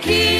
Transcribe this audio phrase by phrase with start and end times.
[0.00, 0.37] keep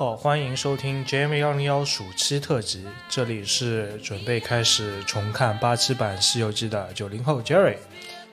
[0.00, 7.76] 好，欢迎收听 JM 幺零幺暑期特辑，这里是准备开始重看八七版《西游记》的九零后 Jerry。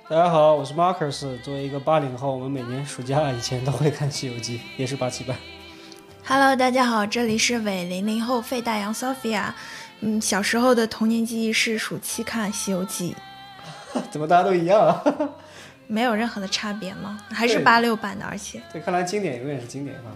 [0.09, 1.37] 大家好，我是 Marcus。
[1.41, 5.35] 作为一个八零后，我们每年暑假以前都会看《西游记》，也是八七版。
[6.23, 9.51] Hello，大家好，这里是伪零零后费大洋 Sophia。
[9.99, 13.13] 嗯，小时候的童年记忆是暑期看《西游记
[14.09, 15.01] 怎么大家都一样啊？》，
[15.85, 17.19] 没有任何的差别吗？
[17.29, 20.15] 还是对八六版的，而且对，看来经典永远是经典啊。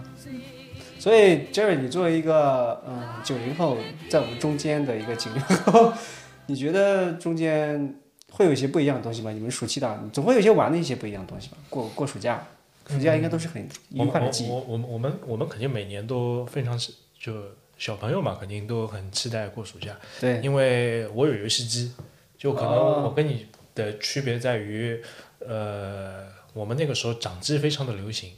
[1.02, 3.76] 所以，Jerry，你作为一个嗯九零后，
[4.08, 5.92] 在我们中间的一个九零后，
[6.46, 7.96] 你觉得中间
[8.30, 9.32] 会有一些不一样的东西吗？
[9.32, 11.56] 你们暑期档总会有一些玩的一些不一样的东西吧？
[11.68, 12.46] 过过暑假，
[12.88, 14.48] 暑假应该都是很愉快的记忆。
[14.48, 17.34] 我我我我们我们肯定每年都非常期就
[17.76, 21.90] 小朋友嘛，肯定都很期待过暑假，对，因为我有游戏机，
[22.38, 25.02] 就可能哦我跟你的区别在于，
[25.40, 28.30] 呃，我们那个时候掌机非常的流行。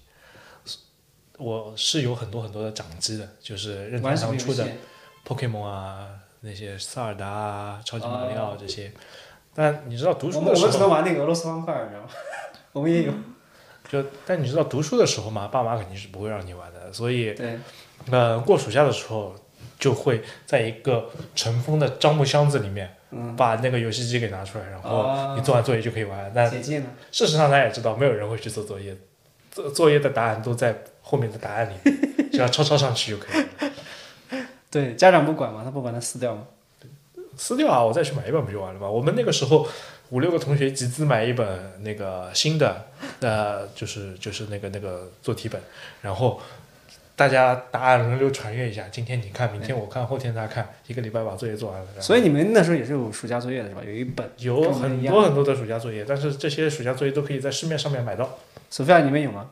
[1.38, 4.66] 我是有很多很多的掌机的，就是任天堂出的
[5.26, 6.08] ？Pokemon 啊，
[6.40, 8.92] 那些塞尔达啊、超级马里奥这些。
[9.54, 12.08] 但你知道读书的时候我们只能玩那个俄罗斯方块，你知道吗？
[12.72, 13.12] 我们也有。
[13.88, 17.58] 就但你知道读书的时候嘛，爸妈肯定是不会让你玩的，所以对，
[18.10, 19.34] 呃过暑假的时候
[19.78, 26.32] 就会在一个尘封的樟木箱子里面，嗯，把那个游戏机给拿出来，然后哦你做完作业就可以玩。
[26.34, 26.50] 但。
[26.50, 28.96] 事实上大家也知道，没有人会去做作业，
[29.50, 33.72] 作作业的答案都在后面的答案里面， 只要抄抄上去就可以了。
[34.70, 36.42] 对，家长不管嘛，他不管，他撕掉嘛。
[37.36, 38.88] 撕掉啊，我再去买一本不就完了吗？
[38.88, 39.68] 我们那个时候
[40.10, 41.46] 五六个同学集资买一本
[41.82, 42.86] 那个新的，
[43.20, 45.60] 呃，就是就是那个那个做题本，
[46.00, 46.40] 然后
[47.16, 51.86] 大家答案轮流传阅一下，今天你看，明天我看，后天他看，一个礼拜把作业做完了。
[52.00, 53.82] 所以你们那时候也是有暑假作业的是吧？
[53.84, 54.28] 有一本。
[54.38, 58.38] 有很多很多的暑假作业，但是这些暑假作业都可以在市面上面买到。
[58.70, 59.50] 索菲亚，你们有吗？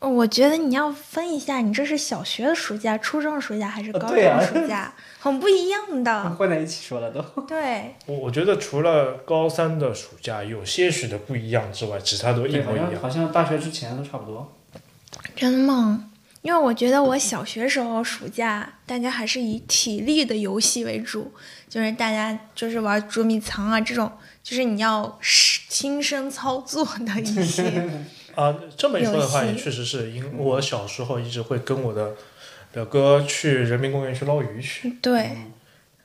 [0.00, 6.30] 呃我觉得你要分一下，你这是小学的暑假、初中的暑假还是高中的暑假， 很不一样的。
[6.30, 7.20] 混在一起说了都。
[7.42, 12.90] 对， 我我觉得除了高三的暑假有些许的不一样之外，其他都一模一样。
[12.90, 14.50] 像好像大学之前都差不多。
[15.36, 16.06] 真的吗？
[16.40, 21.30] 因为我觉得我小学时候暑假，大家还是以体力的游戏为主，
[21.68, 24.10] 就是大家就是玩捉迷藏啊这种，
[24.42, 27.86] 就是你要是亲身操作的一些。
[28.34, 32.14] 啊，这么一说的话，也确实是因为我小时候一直会跟我的
[32.72, 34.90] 表哥去人民公园去捞鱼去。
[35.02, 35.36] 对，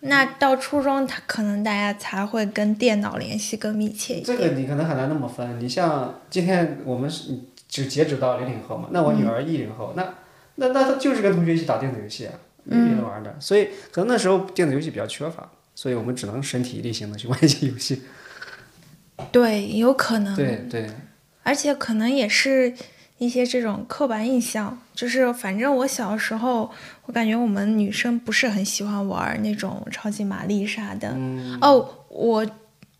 [0.02, 4.36] 那到初中，他可能大家才会跟电脑联系更密切一这。
[4.36, 5.60] 个你可能很难那么分。
[5.60, 7.32] 你像今天我们是
[7.68, 10.14] 就截止到零零后嘛，那我女儿一零后，那
[10.56, 12.34] 那那她就是跟同学一起打电子游戏啊，
[12.64, 13.36] 没别的玩的。
[13.40, 18.02] 所以可能那时候电子游戏比较缺乏，所以我们只能身体力行的去玩一些游戏。
[19.32, 20.36] 对，有可能。
[20.36, 20.90] 对对，
[21.46, 22.74] 而且可能也是
[23.20, 26.72] 一些这种刻板印象，就是反正我小时候，
[27.06, 31.10] 我感觉我们女生不是很喜欢玩那种超级玛丽啥的。
[31.16, 32.46] 嗯，哦，我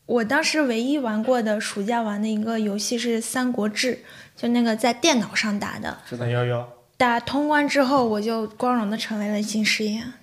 [0.06, 3.94] 我当时唯一玩过的暑假玩的一个游戏是《三国志》，
[4.40, 5.98] 就那个在电脑上打的。
[6.06, 10.14] 三幺幺，打通关之后，我就光荣的成为了近视眼。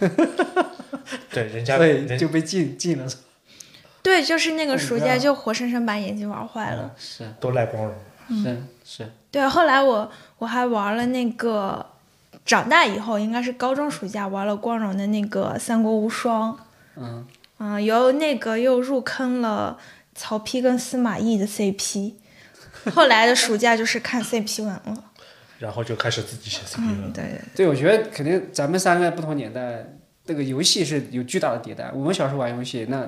[1.30, 3.06] 对，人家所以人就被禁禁了。
[4.02, 6.90] 对，就是那个暑假就活生生把眼睛玩坏了。
[6.98, 7.94] 是都赖光荣。
[8.42, 11.84] 是是，对，后来我我还玩了那个，
[12.46, 16.52] 长大以后应该是高中暑假玩了光荣的那个《三国无双》，
[16.96, 17.26] 嗯，
[17.58, 19.76] 嗯、由那个又入坑了
[20.14, 22.14] 曹丕跟司马懿的 CP，
[22.94, 25.04] 后来的暑假就是看 CP 文了。
[25.58, 27.10] 然后就开始自己写 CP 嗯，了。
[27.12, 29.84] 对对对，我觉得肯定咱们三个不同年代，
[30.26, 31.90] 那个游戏是有巨大的迭代。
[31.92, 33.06] 我们小时候玩游戏，那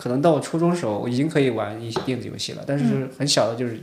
[0.00, 3.78] 可能到我初中时候，我已经可以玩一些电子游戏了，但是很小的，就是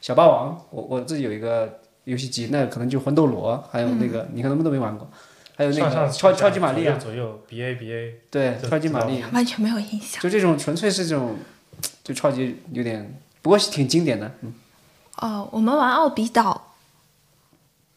[0.00, 5.08] 小霸王，我我自己有一个游戏机，那可能就魂斗罗，还有那个、你可能都没玩过，
[5.54, 10.20] 还有那上上个超超级玛丽啊，左右 BA BA，对，超级玛丽，完全没有印象。
[10.20, 11.36] 就这种纯粹是这种，
[12.02, 14.28] 就超级有点，不过是挺经典的。
[14.40, 14.52] 嗯，
[15.18, 16.69] 哦，我们玩奥比岛、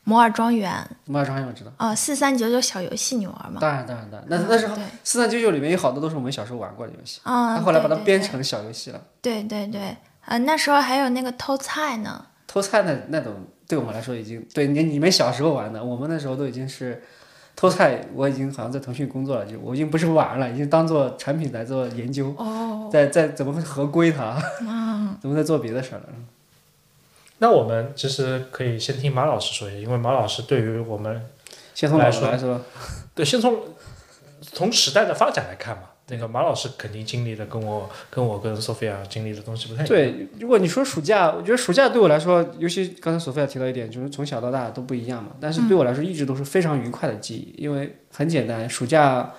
[0.05, 3.59] 摩尔庄园，摩尔庄园我知道，啊，四三九九小游戏你玩吗？
[3.61, 9.01] 当然当然当然，那那时候四三九九里面有好多都是我们小时候玩过的游戏，啊，他后来把它编成小游戏了。
[9.21, 9.95] 对对对，
[10.25, 12.25] 呃，那时候还有那个偷菜呢。
[12.45, 13.33] 偷菜那那种
[13.67, 17.01] 对我们来说已经对你你们小时候玩的，我们那时候都已经是
[17.55, 18.01] 偷菜。
[18.13, 24.37] 我已经好像在腾讯工作了，就我已经不是玩了，已经当做产品来做研究，哦，在在怎么合规它，
[25.21, 26.09] 怎么在做别的事儿了。
[27.43, 31.21] 那我们其实可以先听马老师说一下，因为马老师对于我们
[31.75, 32.61] 先从来说师来说，
[33.13, 33.59] 对，先从
[34.41, 39.87] 从时代的发展来看嘛，那个马老师肯定经历的跟我跟我跟 Sophia 经历的东西不太一样。
[39.87, 45.31] 对，如果你说暑假，我觉得暑假对我来说，尤其刚才索菲亚提到一点，就是从小到大都不一样嘛。
[45.41, 49.29] 但是对我来说，一直都是非常愉快的记忆，因为很简单，暑假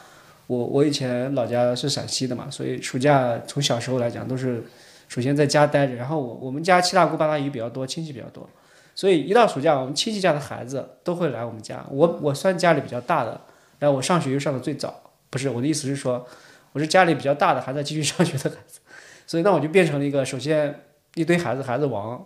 [0.47, 4.63] 我我以前老家是陕西的嘛，所以暑假从小时候来讲都是
[5.09, 8.49] 首先在家待着，然后我我们家七大姑八大姨比较多，亲戚比较多，
[8.95, 11.85] 所以一到暑假，我们亲戚家的孩子都会来我们家。
[11.91, 13.41] 我我算家里比较大的，
[13.79, 14.95] 然后我上学又上的最早，
[15.31, 16.27] 不是我的意思是说，
[16.73, 18.81] 我是家里比较大的还在继续上学的孩子，
[19.27, 20.83] 所以那我就变成了一个首先
[21.15, 22.25] 一堆孩子孩子王，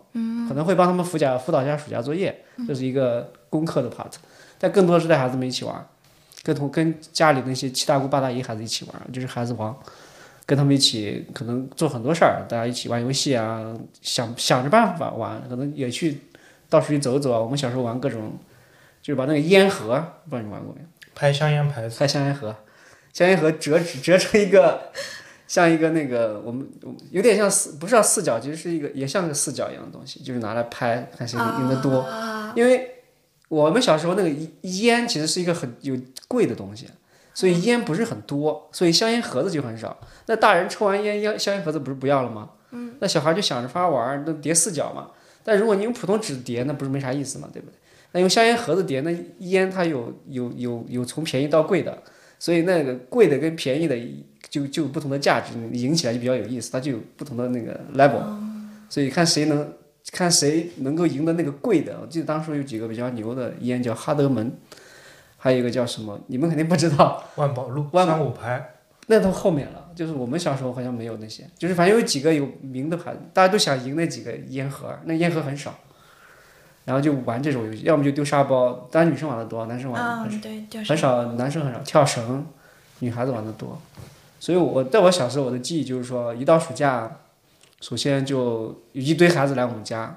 [0.49, 4.13] 可能会帮他们辅假辅导一下暑假作业，这是一个功课的 part，
[4.59, 5.87] 但更多的是带孩子们一起玩，
[6.43, 9.77] 跟同跟家里那些七大姑八大姨孩子一起玩，就是孩子王。
[10.49, 16.23] 跟他们一起可能做很多事儿，大家一起玩游戏啊，想想着办法玩，可能也去
[16.71, 17.39] 到处去走走啊。
[17.39, 18.33] 我们小时候玩各种，
[19.03, 20.87] 就是把那个烟盒，不知道你玩过没有？
[21.15, 22.57] 拍香烟牌子，拍香烟盒，
[23.13, 24.91] 香烟盒折纸折成一个，
[25.47, 26.67] 像一个那个我们
[27.11, 32.09] 有点像四，不是叫四角，其实是一个也像个四角一样的东西，就是拿来拍看谁赢得多。
[32.57, 32.91] 因为
[33.51, 34.31] 我们小时候那个
[34.63, 35.95] 烟其实是一个很有
[36.27, 36.89] 贵的东西，
[37.39, 39.97] 所以烟不是很多，所以香烟盒子就很少。
[40.27, 42.51] 那大人抽完烟，烟香烟盒子不是不要了吗？
[42.73, 42.97] 嗯。
[42.99, 45.11] 那小孩就想着法玩儿，那叠四角嘛。
[45.45, 47.75] 但如果你用普通纸叠，那不是没啥意思嘛，对不对？
[48.11, 51.97] 那用香烟盒子叠，那烟它有有有有从便宜到贵的，
[52.41, 53.97] 所以那个贵的跟便宜的
[54.51, 58.21] 就就有不同的价值，你赢起来就比较有意思，它就有不同的那个 level，、
[58.89, 59.73] 所以看谁能
[60.11, 62.01] 看谁能够赢得那个贵的。
[62.03, 64.53] 我记得当时有几个比较牛的烟叫哈德门，
[65.39, 68.75] 还有一个叫什么，你们肯定不知道，万宝路万三五牌，
[69.07, 75.73] 那都后面了，就是我们小时候好像没有那些，就是反正有几个有名的牌子，大家都想赢那几个烟盒，那烟盒很少，
[76.85, 80.39] 然后就玩这种游戏，要么就丢沙包，当然女生玩的多，男生玩的很少。
[80.39, 81.79] 嗯，对，很少，男生很少。
[81.81, 82.45] 跳绳，
[82.99, 83.81] 女孩子玩的多。
[84.41, 87.21] 所以我在我小时候我的记忆就是说，一到暑假，
[87.81, 90.17] 首先就有一堆孩子来我们家。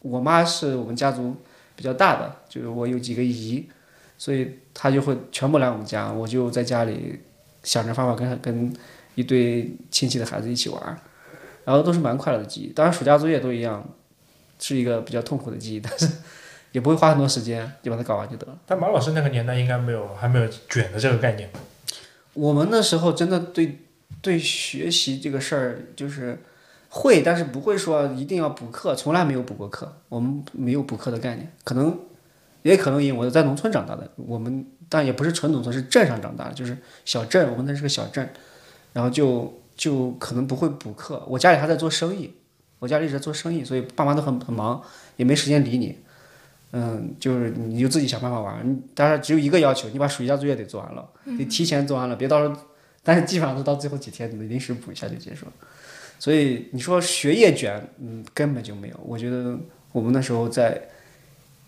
[0.00, 1.36] 我妈是我们家族
[1.76, 3.68] 比较大的，就是我有几个姨，
[4.22, 7.18] 所以他就会全部来我们家，我就在家里
[7.64, 8.72] 想着方法跟跟
[9.16, 10.80] 一堆亲戚的孩子一起玩，
[11.64, 12.68] 然后都是蛮快乐的记忆。
[12.68, 13.84] 当然暑假作业都一样，
[14.60, 16.08] 是一个比较痛苦的记忆，但是
[16.70, 18.56] 也不会花很多时间，就把它搞完就得了。
[18.64, 21.58] 但马老师那个年代应该没有还没有卷的这个概念吧？
[22.34, 23.80] 我们那时候真的对
[24.20, 26.38] 对学习这个事儿就是
[26.90, 29.92] 会，但是不会说一定要补课，从来没有补过课。
[30.08, 31.98] 我们没有补课的概念，可能
[32.62, 38.28] 也可能因为我在农村长大的，我们但也不是纯农村，是镇上长大的，就是小镇，我们那是个小镇，
[38.92, 41.24] 然后就就可能不会补课。
[41.28, 42.32] 我家里还在做生意，
[42.78, 44.82] 我家里一直在做生意，所以爸妈都很很忙，
[45.16, 45.98] 也没时间理你。
[46.72, 48.62] 嗯，就是你就自己想办法玩儿。
[48.64, 51.06] 你当然只有一个要求，你把暑假作业得做完了，
[51.36, 52.56] 得提前做完了，别到时候。
[53.04, 55.52] 但是基本上都到最后几天，临时补一下就结束了。
[56.20, 59.00] 所以你说学业卷，嗯，根本就没有。
[59.04, 59.58] 我觉得
[59.90, 60.80] 我们那时候在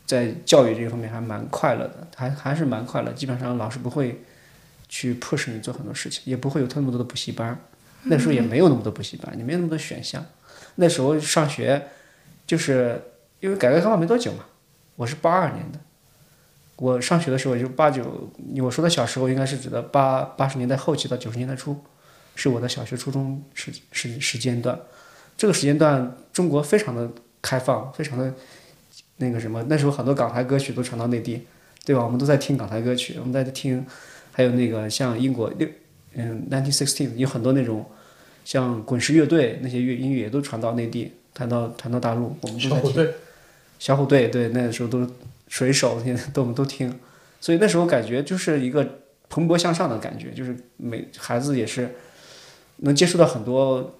[0.06, 3.12] 在教育这个方面还蛮快乐的，还还是蛮快乐。
[3.12, 4.22] 基本上老师不会
[4.88, 7.58] 去 push 你做很多事情，也不会有那么多的补习班。
[8.04, 10.24] 那时候也没有那么多补习班，也没有那么多选项。
[10.74, 11.86] 那时候上学
[12.46, 13.00] 就是
[13.40, 14.44] 因为改革开放没多久嘛，
[14.96, 15.78] 我是八二年的，
[16.76, 21.82] 我上学的时候就八九，我说的小时候应该是指的八八十年代后期到九十年代初，
[22.34, 24.78] 是我的小学、初中时时时间段。
[25.38, 28.34] 这个时间段中国非常的开放，非常的
[29.18, 31.42] 那个什么，那时候很多港台歌曲都传到内地，
[31.84, 32.02] 对吧？
[32.04, 33.84] 我们都在听港台歌曲，我们在听，
[34.32, 35.68] 还有那个像英国六
[36.14, 37.84] 嗯 nineteen sixteen 有很多那种
[38.44, 42.80] 像滚石乐队那些乐音乐也都传到内地，传到传到大陆，我们都在听。
[42.80, 43.14] 小虎队，
[43.78, 45.08] 小虎队，对，那个时候都
[45.48, 46.98] 水手，现 在都我们都听，
[47.40, 51.94] 所以那时候感觉就是一个蓬勃向上的感觉，就是每孩子也是
[52.78, 53.98] 能接触到很多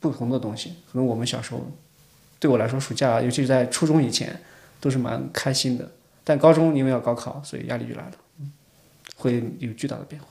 [0.00, 0.70] 不同的东西。
[0.90, 1.66] 可能我们小时候
[2.44, 4.38] 对我来说，暑假尤其是在初中以前
[4.78, 5.90] 都是蛮开心的，
[6.22, 8.52] 但高中因为要高考，所以压力就来了，嗯，
[9.16, 10.28] 会有巨大的变化。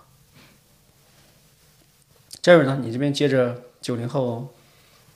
[2.39, 4.53] 这位呢，你这边接着九零后，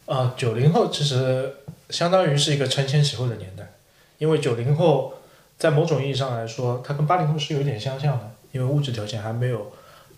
[0.07, 1.57] 啊，九零后其实
[1.91, 3.73] 相当于是一个承前启后的年代，
[4.17, 5.19] 因为九零后
[5.59, 9.71] 在某种意义上来说，他跟八零后是有点相像的，因为物质条件还没有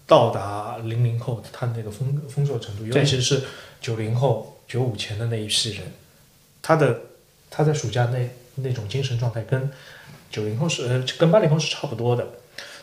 [0.07, 3.43] 到达零零后他那个丰丰硕程度，尤其是
[3.81, 5.83] 九零后、九五前的那一批人，
[6.69, 7.01] 他的
[7.49, 8.29] 他在暑假那
[8.61, 9.71] 那种精神状态跟
[10.29, 12.27] 九零后是呃跟八零后是差不多的。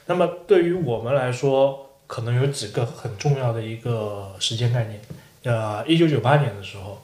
[0.07, 5.01] 那么对于我们来说，可能有几个很重要的一个时间概念。
[5.45, 7.01] 呃，一九九八年的时候，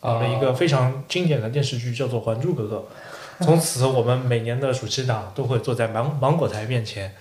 [0.00, 2.84] 搞了一个非常经典的电视剧，叫做《还珠格格》。
[3.44, 7.14] 从此，我们每年的暑期档都会坐在芒芒果台面前，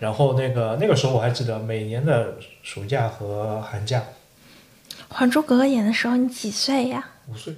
[0.00, 4.00] 然后那个那个时候我还记得，每年的暑假和寒假，
[5.08, 7.08] 《还珠格格》演的时候你几岁呀？
[7.26, 7.54] 五岁，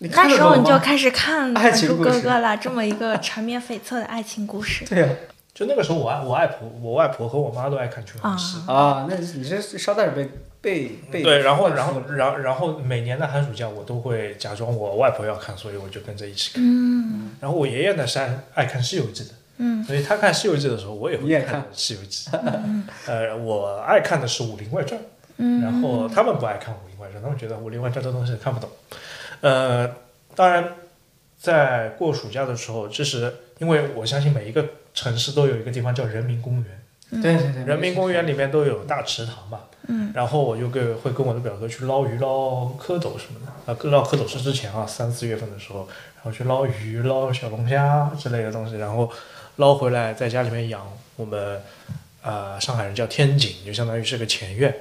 [0.00, 4.84] 那时候你就开始看《还珠爱情故事格格》了，这么一个缠绵悱恻的爱情故事。
[4.84, 5.08] 对呀、
[5.52, 8.58] 就那个时候我爱我外婆，我外婆和我妈都爱看琼瑶戏。
[8.66, 16.62] 啊，那你这捎带着被被被对，然后然后然后然后每年的寒暑假我都会假装我外婆要看，所以我就跟着一起看。
[16.64, 22.30] 嗯然后我爷爷呢是爱爱看《西游记》的，嗯所以他看《西游记》的时候，我也会看《西游记》。
[23.06, 25.00] 呃，我爱看的是《武林外传》。
[25.40, 28.68] 嗯，然后他们不爱看《武林外传》，他们觉得《武林外传》这东西看不懂。
[29.40, 29.88] 呃，
[30.34, 30.74] 当然，
[31.38, 34.64] 在过暑假的时候，其实因为我相信每一个
[34.94, 39.60] 城市都有一个地方叫人民公园，对对对，人民公园里面都有大池塘嘛。
[39.86, 40.12] 嗯。
[40.14, 43.72] 然后我就跟会跟我的表哥去捞鱼、捞蝌蚪什么的。
[43.72, 49.10] 啊，捞蝌蚪是之前啊，三四月份的时候，然后去捞鱼、捞小龙虾之类的东西，然后
[49.56, 50.86] 捞回来在家里面养。
[51.16, 51.60] 我们
[52.22, 54.74] 呃上海人叫天井，就相当于是个前院，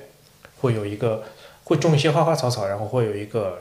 [0.59, 1.23] 会有一个
[1.63, 3.59] 会种一些花花草草，然后会有一个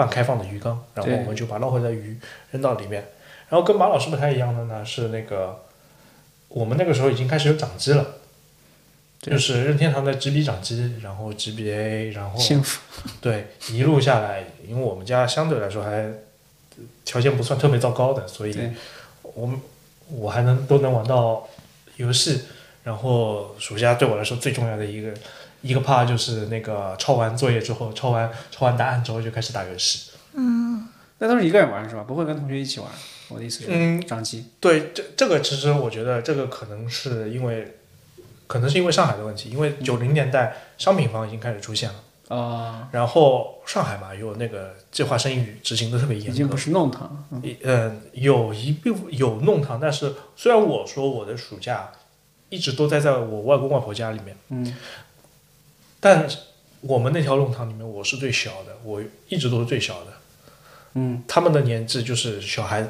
[0.00, 2.18] 半开放的鱼缸，然后我们就把捞回来的鱼
[2.52, 3.04] 扔到里面。
[3.50, 5.60] 然后跟马老师不太一样的呢是那个，
[6.48, 8.14] 我们那个时候已经开始有掌机了。
[9.20, 12.80] 就是任天堂的 GB 掌机，然后 GBA，然后幸福
[13.20, 16.10] 对一路下来，因为我们家相对来说还
[17.04, 18.58] 条件不算特别糟糕的，所以
[19.34, 19.60] 我们
[20.08, 21.46] 我还能都能玩到
[21.96, 22.40] 游戏。
[22.82, 25.12] 然后暑假对我来说最重要的一个
[25.62, 30.10] 一个 part 就是那个抄完作业之后，抄完抄完答案之后就开始打游戏。
[30.34, 30.88] 嗯
[31.18, 32.02] 那都是一个人玩是吧？
[32.02, 32.88] 不会跟同学一起玩。
[33.28, 37.76] 我的意思是，嗯，掌机对，这这个其实我觉得这个可能是因为
[38.46, 42.36] 可能是因为上海的问题，因为九零年代商品房已经开始出现了。
[42.36, 47.24] 啊、然后上海嘛，有那个计划生育执行的特别严格已经不，是弄堂了。
[47.32, 51.90] 嗯一呃，有一部分有弄堂，但是虽然我说我的暑假
[52.48, 54.74] 一直都待在我外公外婆家里面，嗯，
[56.00, 56.26] 但
[56.80, 60.06] 我们那条弄堂里面我是最小的，我一直都是最小的。
[60.94, 62.84] 嗯，他们的年纪就是小孩，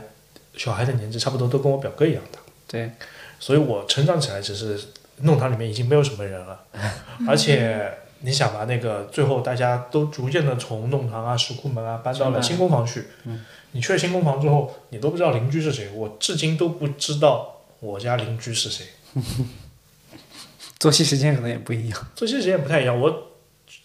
[0.57, 2.93] 小孩的年纪差不多都跟我表哥一样大，对，
[3.39, 4.81] 所以我成长起来只是
[5.19, 6.65] 弄堂里面已经没有什么人了，
[7.29, 13.09] 而且你想吧，那个最后大家都逐渐的从弄堂啊、石库门啊搬到了新工房去。
[13.25, 18.85] 嗯你去了新工房之后，你都不知道邻居是谁，我至今都不知道我家邻居是谁。
[20.81, 22.07] 作息时间可能也不一样。
[22.17, 22.99] 作息时间不太一样。
[22.99, 23.31] 我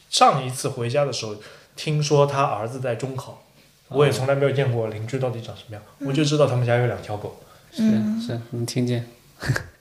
[0.09, 1.35] 上一次回家的时候，
[1.75, 3.43] 听说他儿子在中考，
[3.89, 7.39] 我也从来没有见过邻居到底长什么样，我就知道他们家有两条狗。
[7.71, 7.83] 是
[8.25, 9.05] 是，能听见。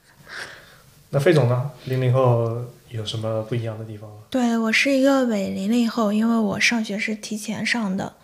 [1.11, 1.71] 那费总呢？
[1.85, 4.17] 零零后有什么不一样的地方吗？
[4.29, 8.15] 对我是一个伪零零后，因为我上学是提前上的，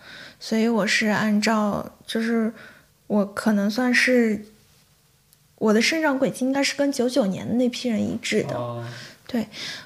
[0.40, 2.52] 所以我是按照就是
[3.06, 4.44] 我可能算是
[5.60, 8.56] 我的生长轨迹应该是跟九九年的那批人一致的。
[8.56, 8.82] 哦，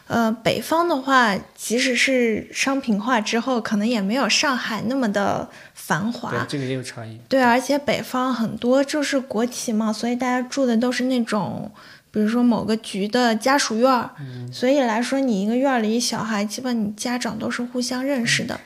[0.06, 6.30] 呃，北方的话，即使是商品化之后，可能也没有上海那么的繁华。
[6.30, 7.18] 对，这个也有差异。
[7.28, 11.70] 对，而且北方很多就是国企嘛，所以大家住的都是那种，
[12.10, 14.10] 比如说某个局的家属院儿，
[14.52, 18.60] 所以来说，你一个院儿里小孩，基本你家长都是互相认识的。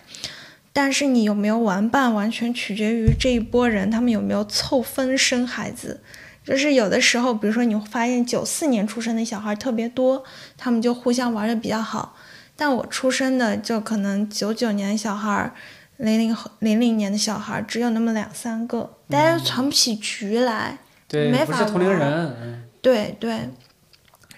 [0.73, 6.01] 但是你有没有玩伴，完全取决于这一波人他们有没有凑分生孩子。
[6.49, 10.25] 就是有的时候，比如说你会发现九四年出生的小孩特别多，
[10.57, 12.17] 他们就互相玩的比较好。
[12.57, 15.53] 但我出生的就可能九九年小孩
[15.99, 20.79] 零，零零零零年的小孩只有那么两三个，大家都传不起局来。
[21.07, 22.35] 对，没法同龄人。
[22.41, 23.51] 嗯对对，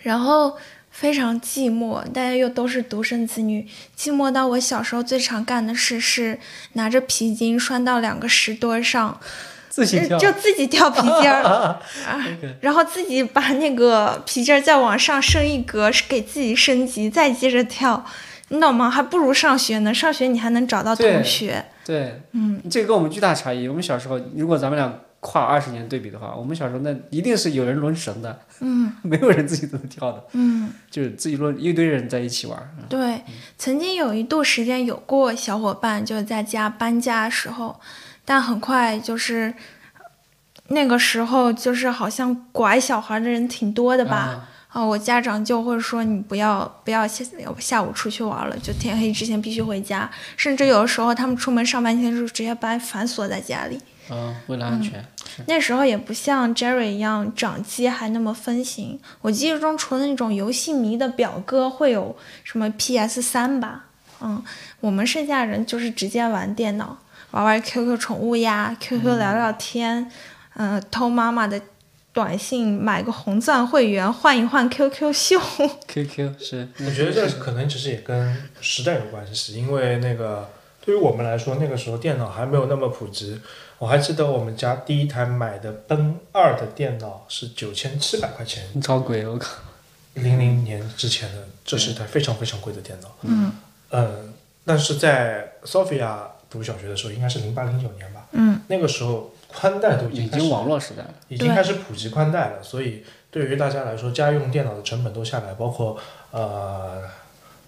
[0.00, 0.56] 然后
[0.90, 6.40] 非常寂寞，大家又都是独生子女，寂寞到我小时候最常干的事是
[6.72, 9.20] 拿着皮筋拴到两个石墩上，
[9.70, 10.18] 自己跳。
[10.18, 11.30] 就自己跳皮筋
[12.60, 18.04] 然后自己把那个皮筋儿再往上升一格，给自己升级，再接着跳。
[18.48, 18.90] 你懂吗？
[18.90, 19.94] 还不如上学呢。
[19.94, 21.64] 上学你还能找到同学。
[21.84, 23.66] 对，嗯，这个跟我们巨大差异。
[23.68, 30.70] 我们小时候，如果咱们俩跨二十年对比的话，我们小时候那一定是有人轮绳的，嗯 没有人自己都能跳的，嗯。
[30.90, 32.58] 就是自己轮一堆人在一起玩
[32.88, 33.20] 对，
[33.56, 37.78] 曾经有一度时间有过小伙伴，就是在家搬家的时候，
[38.30, 39.52] 但很快就是
[40.68, 44.16] 那个时候，就是好像拐小孩的人挺多的吧。
[44.16, 47.24] 啊啊，我家长就会说你不要不要下
[47.58, 50.08] 下午出去玩了，就天黑之前必须回家。
[50.36, 53.80] 甚至有的时候他们出门上班前就直接把你反锁在家里。
[54.12, 55.04] 嗯，为了安全，
[55.48, 59.00] 那时候也不像 Jerry 一样掌机还那么分型。
[59.22, 63.86] 我记忆中，除了那种游戏迷的表哥会有什么 PS 三吧，
[64.20, 64.40] 嗯，
[64.78, 66.96] 我们剩下人就是直接玩电脑，
[67.30, 70.10] 玩玩 QQ 宠物呀，QQ 聊聊天，
[70.54, 71.60] 嗯、偷妈妈的
[72.12, 75.38] 短信，买个红钻会员，换一换 QQ 秀。
[75.86, 80.50] QQ 是，我觉得这可能其实也跟时代有关系，因为那个
[80.84, 83.40] 对于我们来说，那个时候电脑还没有那么普及。
[83.78, 89.48] 我还记得我们家第一台买的奔二的电脑是九千七百块钱，超贵，我靠，
[90.14, 93.08] 零零年之前的，这是一台非常非常贵的电脑。
[93.22, 93.52] 嗯
[93.90, 94.34] 嗯，
[94.66, 96.18] 但是在 Sophia
[96.50, 101.14] 读小学的时候，应该是零八零九年吧，嗯那个时候宽带都已已经开始经网络时代了。
[101.28, 105.96] 已经开始普及宽带了，所以对于大家来说，家用电脑的成本都下来，包括
[106.32, 107.02] 呃，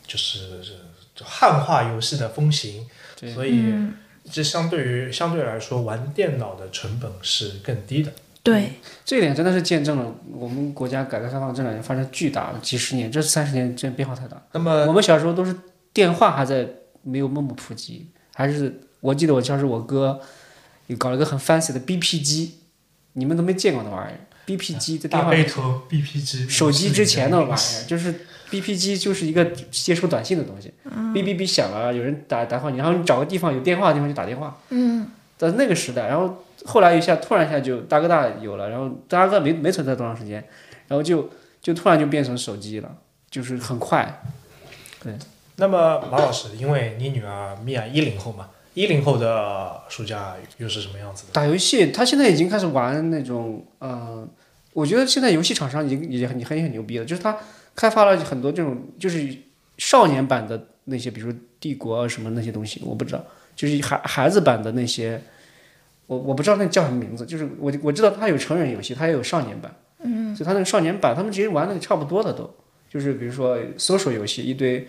[0.06, 0.60] 就是
[1.14, 2.86] 就汉化游戏的风行，
[3.34, 3.94] 所以嗯，
[4.30, 8.12] 这相对于相对来说，玩电脑的成本是更低的。
[8.44, 8.72] 对，
[9.04, 14.42] 这一点真的是见证了我们国家改革开放这两年发生巨大的几十年，这三十年真变化太大。
[14.50, 15.54] 那么我们小时候都是
[15.92, 16.66] 电话还在
[17.02, 20.20] 没有那么普及，还是我记得我小时候我哥
[20.86, 22.58] 有搞了个很 fancy 的 BP 机，
[23.14, 24.18] 你们都没见过那玩意儿。
[24.44, 28.12] BP 机在电大话背头 BP 机，手机之前的玩意儿，就是
[28.50, 34.58] BP 机就是一个接收短信的东西，哔哔哔响了，有人打打话你，然后你找个地方有电话的地方就打电话。
[34.70, 35.06] 嗯
[35.38, 40.44] 在那个时代，然后后来一下突然一下就大哥大有了，然后大哥大没没存在多长时间，
[40.86, 42.96] 然后就就突然就变成手机了，
[43.30, 44.22] 就是很快。
[45.56, 51.32] 那么马老师，因为你女儿米娅一零后嘛，一零后的暑假又是什么样子的？
[51.32, 54.26] 打游戏，她现在已经开始玩那种，呃，
[54.72, 57.36] 我觉得现在游戏厂商已经也很很很牛逼了，就是他
[57.74, 59.28] 开发了很多这种就是
[59.76, 63.24] 少年版的那些，比如说帝国啊什么那些东西，我不知道，
[63.54, 65.20] 就是孩孩子版的那些，
[66.06, 72.50] 我我不知道那叫什么名字，就是我我知道他有成人游戏，他也有少年版，嗯，所以他那个少年版，他们直接玩的差不多的都，
[72.88, 74.88] 就是比如说搜索游戏，一堆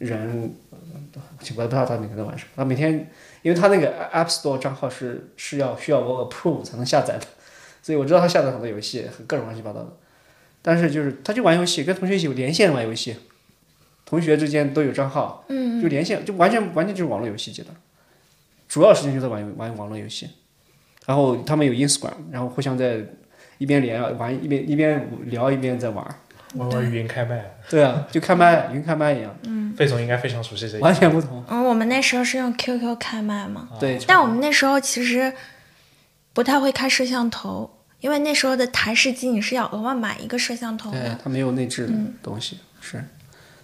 [0.00, 0.78] 人，呃
[1.38, 3.10] 我也不知道他每天在玩什么，他每天
[3.42, 7.26] 因为他那个 App Store 账号是是要需要我 approve 才能下载的，
[7.82, 9.96] 所以我知道他下载很多游戏，各种乱七八糟的。
[10.62, 13.16] 但是就是他就玩游戏，跟同学一起连线玩游戏，
[14.04, 17.74] 同学之间都有账号，嗯就连线，就完全完全就是网络游戏阶段，
[18.68, 20.28] 主要时间就在玩玩网络游戏。
[21.06, 23.00] 然后他们有 Instagram，然后互相在
[23.58, 26.16] 一边连啊玩一边一边聊一边在玩。
[26.54, 29.60] 玩玩语音开麦，对啊，就开麦，语音开麦一样，嗯。
[29.76, 31.42] 费总应该非常熟悉这一完全不同。
[31.48, 35.32] 嗯，我们那时候是用 QQ 开麦嘛，对，但我们那时候其实
[36.32, 43.02] 不太会开摄像头，因为那时候的台式机你是要额外买一个摄像头对的。，它没有内置的东西，是，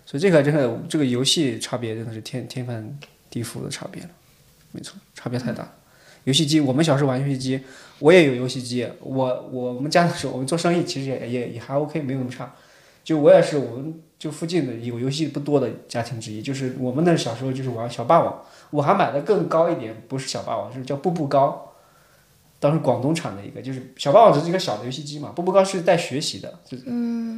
[0.07, 4.09] 所以这个真的这个游戏差别真的是天天翻地覆的差别了，
[4.71, 5.69] 没错，差别太大。
[6.23, 7.61] 游戏机，我们小时候玩游戏机，
[7.99, 12.55] 我也有游戏机，我我们家的时候，我们做生意其实也也也还 OK，没有那么差。
[13.07, 21.63] 就我也是我们就附近的有游戏不多的家庭之一，就是我们那小时候就是玩小霸王，我还买的更高一点，不是小霸王，是叫步步高。
[22.59, 26.85] 当时广东产的一个，就是小霸王只是一个小的游戏机嘛，步步高是带学习的，就是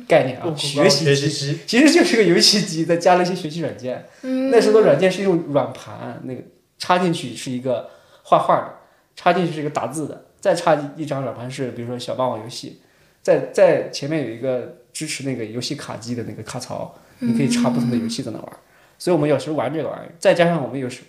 [0.09, 4.07] 概念啊，学习机学习机，其实就是个游戏机，再加了一些学习软件。
[4.22, 6.40] 嗯，那时候的软件是用软盘，那个
[6.78, 7.90] 插进去是一个
[8.22, 8.74] 画画的，
[9.14, 12.81] 插进去是一个打字的，再插一张软盘是比如说小霸王游戏，
[13.20, 18.53] 在在前面有一个支持那个游戏卡机的那个卡槽，你可以插不同的游戏在那玩。
[18.99, 21.03] 所以我们有时候玩这个玩意儿，再加上我们有时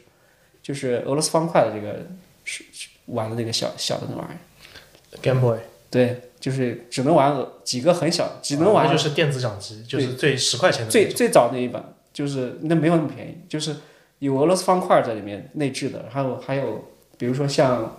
[0.61, 2.05] 就是俄罗斯方块的这个
[2.43, 5.57] 是是玩的那个小小的那玩意儿，Game Boy，
[5.89, 10.91] 对，就是只能玩几个很小，只能玩那就是电子掌机，就是最十块钱的。
[10.91, 13.75] 最最早那一版，就是那没有那么便宜，就是
[14.19, 17.97] 有俄罗斯方块在里面内置的，还有还有比如说像，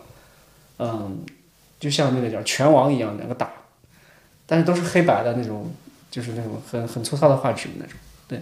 [0.79, 1.24] 嗯，
[1.81, 3.50] 就像那个叫拳王一样两个打，
[4.46, 5.72] 但是都是黑白的那种，
[6.10, 7.94] 就是那种很很粗糙的画质那种，
[8.26, 8.40] 对，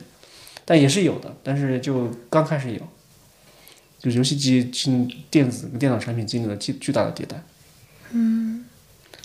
[0.65, 2.81] 但也是有的，但是就刚开始有，
[3.99, 7.43] 就游戏机进电子电脑产品经历了巨巨大的迭代。
[8.11, 8.65] 嗯，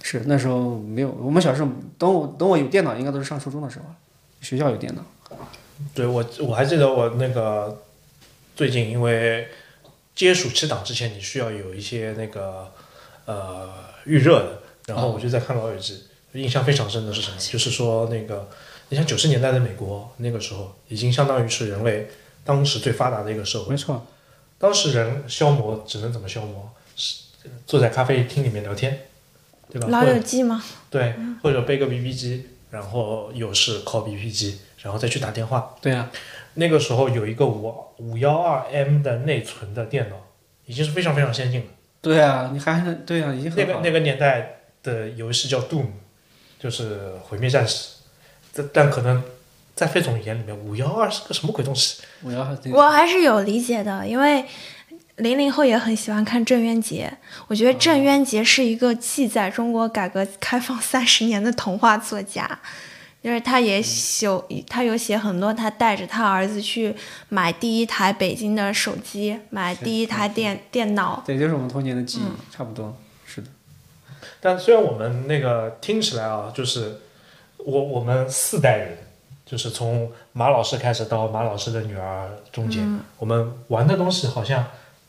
[0.02, 3.96] 是那时候没有，我们小时候等我等我有电脑，应该都是上初中的时候了，
[4.42, 5.04] 学校有电脑。
[5.94, 7.82] 对我我还记得我那个
[8.56, 9.48] 最近因为
[10.14, 12.72] 接暑期档之前，你需要有一些那个
[13.26, 13.70] 呃
[14.06, 15.94] 预热的，然后我就在看《老友记》，
[16.34, 17.38] 印象非常深的是什么？
[17.38, 18.50] 就是说那个
[18.90, 22.08] 你像九十年代的美国，那个时候已经相当于是人类
[22.44, 23.72] 当时最发达的一个社会。
[23.72, 24.06] 没错，
[24.58, 26.70] 当时人消磨只能怎么消磨？
[26.96, 27.22] 是
[27.66, 29.00] 坐在咖啡厅里面聊天，
[29.72, 29.88] 对吧？
[29.90, 30.64] 老友记吗？
[30.90, 35.76] 对，或者背个 BB 机，然后有事 call BB 机，然后再去打电话。
[35.82, 36.10] 对啊，
[36.54, 40.16] 那个时候有一个五五幺二 M 的内存的电脑，
[40.66, 41.68] 已经是非常非常先进了。
[42.02, 43.54] 对啊，你还能对啊，已经。
[43.56, 45.88] 那个那个年代的游戏叫 Doom，
[46.64, 47.90] 就是毁灭战士。
[48.54, 49.22] 这但可能
[49.76, 52.02] 在费总眼里面，五幺二是个什么鬼东西？
[52.24, 54.46] 五幺二我还是有理解的，因为
[55.18, 57.12] 零零后也很喜欢看郑渊洁。
[57.48, 62.48] 我觉得郑渊洁是一个记载中国改革开放三十年的童话作家，
[63.22, 63.82] 就是他也
[64.22, 66.96] 有他有写很多他带着他儿子去
[67.30, 71.24] 买第一台北京的手机，买第一台电电脑。
[71.26, 72.96] 对，就是我们童年的记忆，差不多。
[74.44, 77.00] 但虽然我们那个听起来啊，就是
[77.58, 78.98] 我我们四代人，
[79.46, 84.68] 就是从马老师开始到马老师的女儿中间，我们玩的东西好像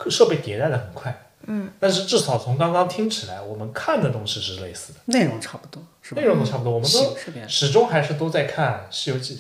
[0.09, 1.21] 设备迭代的很快。
[1.47, 6.21] 嗯，但是至少从刚刚听起来，我们看的东西是类似的，内容差不多，是吧？
[6.23, 7.49] 内容都差不多，我们都。
[7.49, 9.35] 始终还是都在看《西游记》，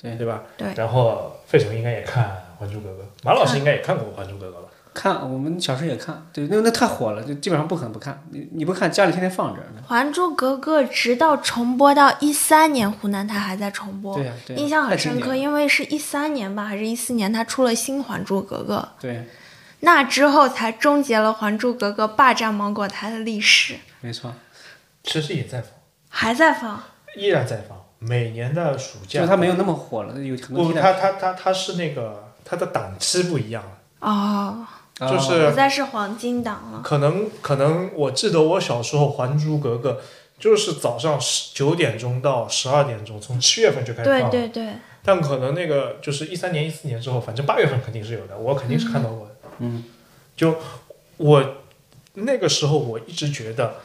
[0.00, 0.44] 对对吧？
[0.56, 2.24] 对然后费总应该也看
[2.60, 4.68] 《还珠格格》，马老师应该也看过《还珠格格》吧？
[4.94, 8.22] 看我们小时候也看，对，那那太火了，就基本上不可能不看。
[8.30, 9.82] 你你不看，家里天天放着呢。
[9.88, 14.18] 《还珠格格》直到重播到一三年，湖南台还在重播，
[14.56, 19.26] 印象很深刻，因为是一三年吧，还是一四年，它出了新《还珠格格》，对，
[19.80, 24.32] 那之后才终结了《还珠格格》霸占芒果台的历史，没错，
[25.02, 25.70] 其实也在放，
[26.08, 26.80] 还在放。
[27.16, 27.78] 依然在放。
[28.00, 34.66] 每年的暑假，就它没有那么火了，有很多不，它它它它是那个它的档期不一样了，哦，
[35.00, 36.80] 就是不再是黄金档了。
[36.82, 39.92] 可能可能我记得我小时候《还珠格格》
[40.38, 44.30] 就是早上十九点钟到十二点钟，从七月份就开始放了。
[44.30, 44.72] 对对对，
[45.04, 49.34] 但可能那个就是一三年、一四年之后，反正八月份肯定是有的，我肯定是看到过的。
[49.58, 49.84] 嗯，
[50.36, 50.56] 就
[51.16, 51.54] 我
[52.14, 53.76] 那个时候，我一直觉得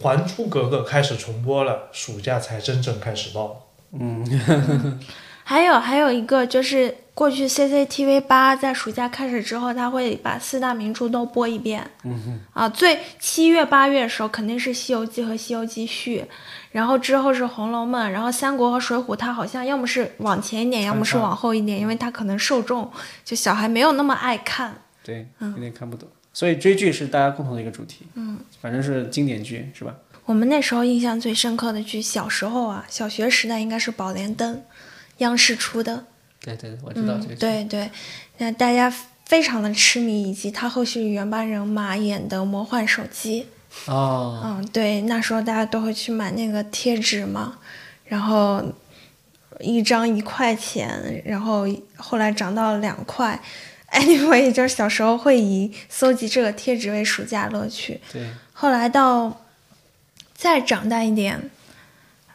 [0.02, 3.66] 《还珠格格》开始重播了，暑假才真正开始报。
[3.92, 5.00] 嗯。
[5.48, 11.90] 还有还有一个就是过去 CCTV 八在暑假开始之后，他会把四大名著都播一遍。
[12.04, 16.20] 嗯啊，最七月八月的时候肯定是《西游记》和《西游记续》，
[16.72, 22.92] 然后之后是《红楼梦》，然后《三国》和《水浒》，它好像要么是往前一点，要么是往后一点，因为它可能受众
[23.24, 24.82] 就小孩没有那么爱看。
[25.02, 26.06] 对，有点看不懂。
[26.34, 28.06] 所以追剧是大家共同的一个主题。
[28.12, 29.94] 嗯，反正是经典剧，是吧？
[30.26, 34.56] 我们那时候印象最深刻的剧，小时候啊，小学时代应该是《宝莲灯》，
[35.16, 36.04] 央视出的。
[36.46, 37.90] 对对对，我知道这个嗯，对对，
[38.38, 38.88] 那大家
[39.24, 43.48] 非常的痴迷，以及他后续原班人马演的《魔幻手机》。
[43.92, 47.58] 哦，嗯，对，那时候大家都会去买那个贴纸嘛，
[48.04, 48.62] 然后
[49.58, 53.42] 一张一块钱，然后后来涨到了两块。
[53.90, 58.00] Anyway， 就是小时候会以搜集这个贴纸为暑假乐趣。
[58.12, 59.42] 对，后来到
[60.34, 61.50] 再长大一点，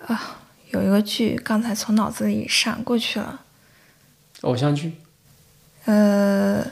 [0.06, 0.40] 啊，
[0.72, 3.41] 有一个剧刚才从脑子里闪过去了。
[4.42, 4.94] 偶像剧。
[5.86, 6.66] 呃，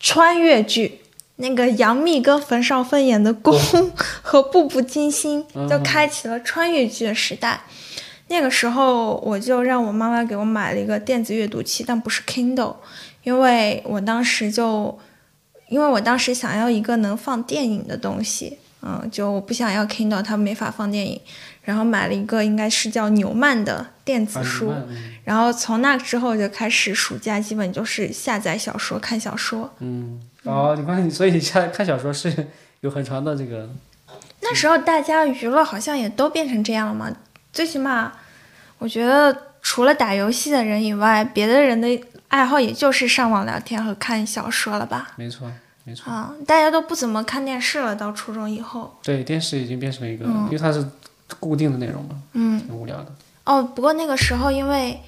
[0.00, 1.00] 穿越剧，
[1.36, 3.58] 那个杨幂跟冯绍峰演的《宫》
[4.22, 7.60] 和《步步惊心》就开启了穿越剧的时代。
[8.28, 12.76] 那个时候，我就让我妈妈给我买了一个电子阅读器，但不是 Kindle，
[13.22, 14.98] 因为我当时就，
[15.68, 21.20] 因为我当时想要一个能放电影的东西，嗯，就我不想要 Kindle，它没法放电影，
[21.64, 24.72] 然后买了一个应该是叫纽曼的电子啊书。
[25.24, 29.74] 然后从那之后就开始暑假基本就是下载小说、看小说。
[29.80, 32.48] 嗯，哦，你看，所以你看看小说是
[32.80, 33.68] 有很长的这个，
[34.42, 37.10] 那时候大家娱乐好像也都变成这样了嘛，
[37.52, 38.12] 最起码
[38.78, 41.88] 我觉得除了打游戏的人以外，别的人的
[42.28, 45.12] 爱好也就是上网聊天和看小说了吧。
[45.16, 45.50] 没错，
[45.84, 46.12] 没错。
[46.12, 48.98] 啊、大家都不怎么看电视了，到初中以后。
[49.02, 50.84] 对，电视已经变成一个，因为它是
[51.38, 53.12] 固定的内容嘛，嗯，挺无聊的。
[53.44, 55.00] 哦，不过那个时候因为。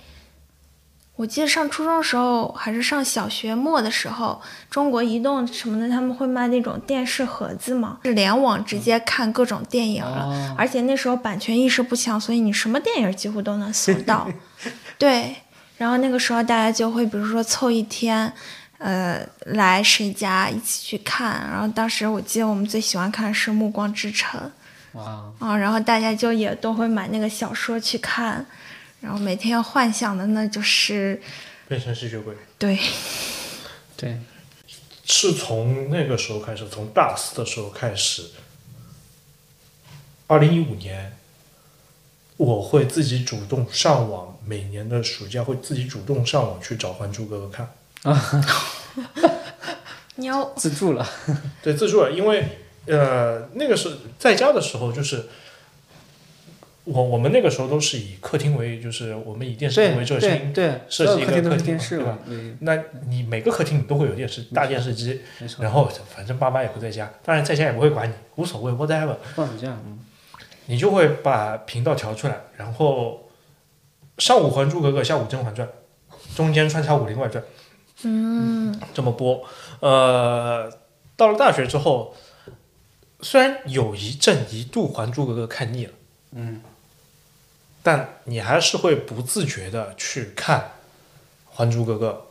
[1.19, 10.27] 我记得上初中的时候，还是上小学末的时候，中国移动什么的，他们会卖那种电视盒子嘛，是联网直接看各种电影了。
[10.27, 14.29] 哦，而且那时候版权意识不强，所以你什么电影几乎都能搜到。
[14.99, 15.35] 对，
[15.79, 18.31] 然后那个时候大家就会比如说凑一天，
[18.77, 21.49] 呃，来谁家一起去看。
[21.51, 24.39] 然后当时我记得我们最喜欢看的是《暮光之城》
[24.97, 28.45] 哇，啊，然后大家就也都会买那个小说去看，
[29.01, 31.21] 然后每天要幻想的那就是
[31.69, 32.79] 变成吸血鬼，对，
[33.97, 34.19] 对，
[35.05, 38.31] 是从那个时候开始，从大四的时候开始。
[40.29, 41.17] 二零一五年，
[42.37, 47.71] 我会自己主动上网，每年的暑假会自己主动上网去找《还珠格格》看。
[50.17, 51.07] 你要自助了。
[51.63, 55.27] 对，自助了，因为呃那个是在家的时候，就是
[56.85, 60.53] 我我们那个时候都是以客厅为，就是我们以电视机为中对心。
[60.53, 62.19] 对，设计一个客厅客厅嘛是电视对吧，
[62.61, 65.21] 那你每个客厅你都会有电视，大电视机，
[65.59, 69.17] 然后反正爸妈也不在家，当然在家也不会管你，无所谓，whatever。
[69.35, 69.99] 放暑假，嗯，
[70.67, 73.29] 你就会把频道调出来，然后
[74.19, 75.67] 上午《还珠格格》，下午《甄嬛传》，
[76.37, 77.43] 中间穿插《武林外传》，
[78.05, 79.43] 嗯，这么播。
[79.81, 80.71] 呃，
[81.17, 82.15] 到了大学之后，
[83.21, 85.93] 虽然有一阵一度《还珠格格》看腻了，
[86.33, 86.61] 嗯，
[87.83, 90.61] 但你还是会不自觉的去看
[91.51, 92.27] 《还珠格格》，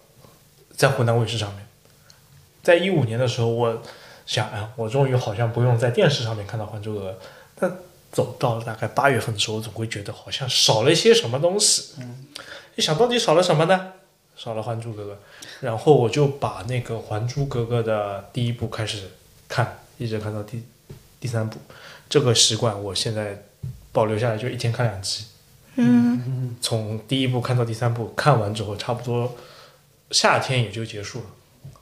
[0.75, 1.65] 在湖南卫视上面。
[2.61, 3.81] 在一五年的时候，我
[4.25, 7.11] 想，哎，我终于好像不用在电视上面看到《还珠格格》，
[7.59, 7.77] 但
[8.11, 11.93] 走到了大概八月份的时候，我总会觉得好像少了一些什么东西。
[11.99, 12.25] 嗯，
[12.75, 13.93] 一想到底少了什么呢？
[14.35, 15.13] 少了《还珠格格》，
[15.61, 19.11] 然后我就把那个《还珠格格》的第一部开始
[19.47, 20.63] 看，一直看到第
[21.19, 21.58] 第三部。
[22.08, 23.43] 这个习惯我现在
[23.91, 25.25] 保留下来，就一天看两集。
[25.78, 29.36] 嗯，从第一部看到第三部，看完之后差不多
[30.12, 31.25] 夏天也就结束了。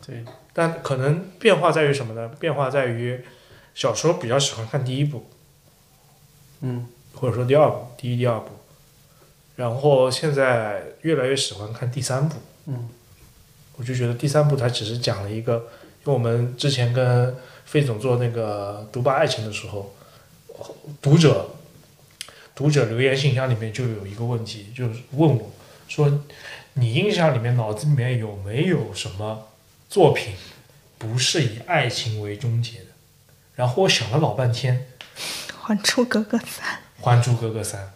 [0.06, 2.28] 对，但可能变化在于什么呢？
[2.40, 3.24] 变化在于
[3.76, 5.28] 小时候比较喜欢看第一部，
[6.62, 8.48] 嗯，或者说第二部，第一、第二部，
[9.56, 12.38] 然后现在越来越喜欢看第三部。
[12.66, 12.90] 嗯，
[13.76, 17.36] 我就觉得第三部它只是讲了一个，因为我们之前跟
[17.74, 19.96] 费总做那个独霸爱情的时候，
[21.02, 21.50] 读者
[22.54, 25.52] 读者留言信箱里面就有一个问题，就是问我
[25.88, 26.22] 说，
[26.74, 29.48] 你印象里面脑子里面有没有什么
[29.90, 30.36] 作品
[31.00, 32.86] 不是以爱情为终结的？
[33.56, 34.86] 然后我想了老半天，
[35.60, 36.48] 《还珠格格三》
[37.04, 37.92] 《还珠格格三》，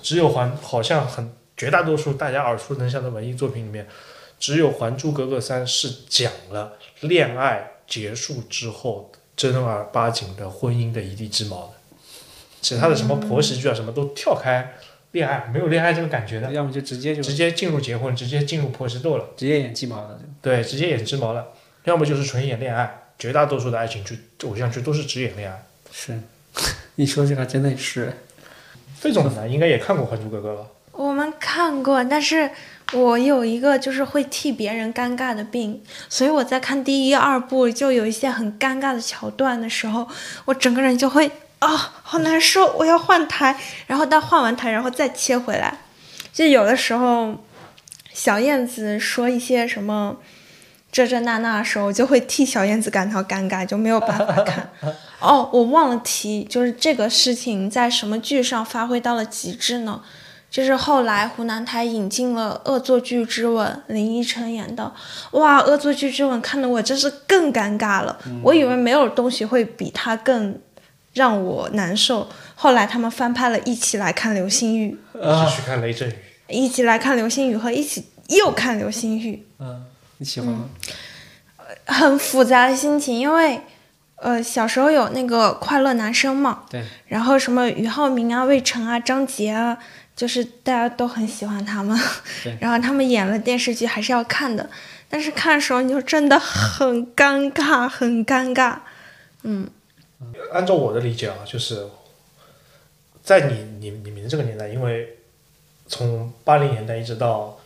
[0.00, 3.86] 只有还好像很绝大多数大家耳熟能详的文艺作品里面，
[4.40, 11.72] 只有《还珠格格三》是讲了恋爱结束之后正儿八经的婚姻的一地鸡毛的，
[12.62, 14.72] 其他的什么婆媳剧啊什么都跳开
[15.10, 21.48] 恋爱，没有恋爱这个感觉的，要么就直接就直接进入结婚，直接进入婆媳斗了，直接演鸡毛的，对，直接演鸡毛了，
[21.84, 22.98] 要么就是纯演恋爱。
[23.18, 25.62] 绝大多数的爱情剧、偶像剧都是只演恋爱。
[25.92, 26.18] 是。
[26.96, 28.10] 你说这个真的是，
[28.96, 30.66] 费总呢，应该也看过《还珠格格》吧？
[30.92, 32.50] 我们看过，但是
[32.92, 40.06] 我有一个就是会替别人尴尬的病，所以我在看第一、二部就有一些很尴尬的桥段的时候，
[40.44, 41.68] 我整个人就会啊、
[42.02, 45.78] 好难受，我要换台，然后到换完台，然后再切回来。
[46.32, 47.36] 就有的时候，
[48.12, 50.16] 小燕子说一些什么
[50.90, 54.70] 这这那那的时候，我就会替小燕子感到尴尬，就没有办法看。
[55.20, 60.02] 哦，我忘了提，就是这个事情在什么剧上发挥到了极致呢？
[60.52, 64.92] 就是后来湖南台引进了《恶作剧之吻》，林依晨演的，
[65.30, 68.18] 哇，《恶作剧之吻》看得我真是更尴尬了。
[68.42, 70.60] 我以为没有东西会比它更
[71.14, 72.28] 让我难受。
[72.54, 76.12] 后来他们翻拍了《一起来看流星雨继续看雷阵雨。》，
[76.48, 79.86] 一起来看流星雨和一起又看流星雨，嗯，
[80.18, 80.66] 你喜欢吗？
[81.86, 83.58] 很复杂的心情，因为
[84.16, 89.78] 呃小时候有那个快乐男生嘛，对，然后什么俞灏明啊、魏晨啊、张杰啊，
[90.14, 91.98] 就是大家都很喜欢他们。
[92.60, 94.68] 然后他们演了电视剧，还是要看的。
[95.08, 98.78] 但是看的时候你就真的很尴尬，很尴尬。
[99.42, 99.68] 嗯
[100.52, 101.86] 按照我的理解啊，就是
[103.22, 105.18] 在你你你们这个年代，因为
[105.86, 107.58] 从八零年代一直到，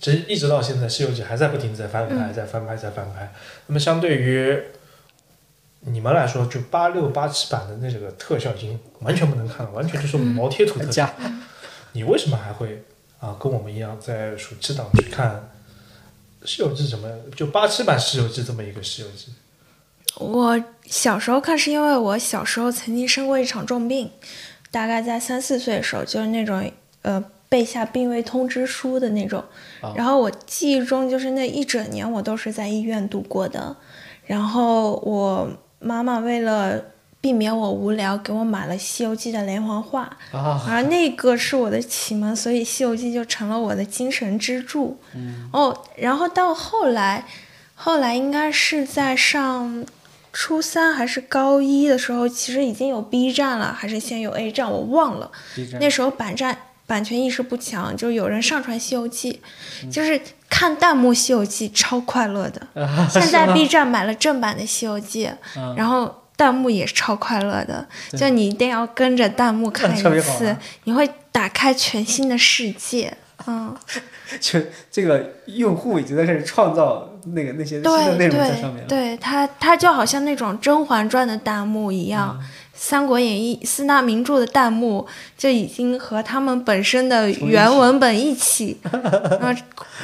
[0.00, 3.32] 其实一直到现在，《西游记》还在不停地在翻拍，在翻拍，在翻拍。
[3.66, 4.58] 那么相对于
[5.80, 10.90] 你们来说，就八六八七版的那个特效已经完全不能看了，完全就是毛贴图特效。
[10.90, 11.14] 加
[11.98, 12.84] 你为什么还会
[13.18, 15.50] 啊跟我们一样在暑期档去看
[16.48, 17.08] 《西游记》什么？
[17.34, 19.32] 就八七版《西游记》这么一个《西游记》？
[20.24, 24.12] 我小时候看是因为我小时候曾经生过一场重病，
[24.70, 26.70] 大概在三四岁的时候，就是那种
[27.02, 29.42] 呃背下病危通知书的那种。
[29.80, 33.76] 哦然后我记忆中就是那一整年我都是在医院度过的。
[34.24, 36.80] 然后我妈妈为了
[37.20, 40.02] 避免我无聊，给我买了《西游记》的连环画，
[40.32, 44.98] 啊，而那个是我的启蒙，所以《西游记》就成了我的精神支柱。
[45.14, 45.50] 嗯。
[45.52, 47.26] 哦，然后到后来，
[47.74, 49.84] 后来应该是在上
[50.32, 55.30] 初三还是高一的时候，其实已经有 B 站了，还是先有 A 站，我忘了。
[55.80, 59.32] 那时候版站版权意识不强，就有人上传《西游记》，
[59.82, 59.90] 嗯。
[59.90, 62.80] 就是看弹幕《西游记》超快乐的。
[62.80, 65.26] 啊现在 B 站买了正版的《西游记》，
[65.56, 65.74] 嗯。
[65.76, 73.12] 然后弹幕也是超快乐的，就你一定要跟着弹幕看一次你会打开全新的世界。
[73.46, 73.76] 嗯，
[74.40, 78.88] 就这个用户已经在开始创造那个那些新的内容在上面了。
[78.88, 82.46] 对，他，他就好像那种《甄嬛传》的弹幕一样，嗯
[82.80, 85.04] 三国演义》四大名著的弹幕
[85.36, 88.76] 就已经和他们本身的原文本一起，
[89.40, 89.62] 然后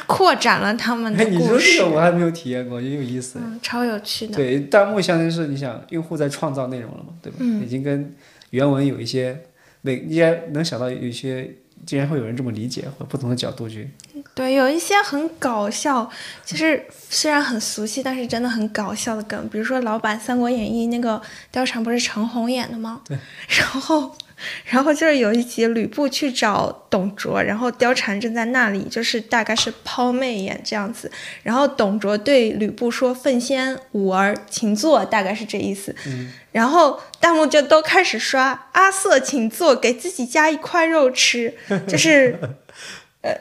[0.09, 3.39] 扩展了他们的哎，你说这故事个，我还没有体验过，也有意思。
[3.41, 4.35] 嗯，超有趣的。
[4.35, 7.37] 对，弹幕相当于是你想用户在创造内容了嘛，对吧？
[7.39, 8.13] 嗯已经跟
[8.51, 9.39] 原文有一些，
[9.83, 11.55] 每你也能想到有一些，
[11.87, 13.91] 竟然会有人这么理解或不同的角度去。
[14.35, 16.11] 对，有一些很搞笑，
[16.45, 21.21] 就是虽然很俗气，但是真的很搞笑的梗，比如说老版《三国演义》那个
[21.53, 23.01] 貂蝉不是陈红演的吗？
[23.05, 23.17] 对。
[23.49, 24.17] 然后，
[24.67, 31.11] 然后就是有一集吕布去找董卓，然后貂蝉正在那里，就是大概是抛媚眼这样子。
[31.43, 35.95] 然后董卓对吕布说：“奉先吾儿，请坐。”大概是这意思。
[36.07, 36.33] 嗯。
[36.53, 41.55] 然后弹幕就都开始刷“阿瑟，请坐，给自己加一块肉吃”，
[41.89, 42.39] 就是。
[43.23, 43.33] 呃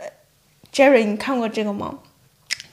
[0.73, 1.99] Jerry，你看过这个吗？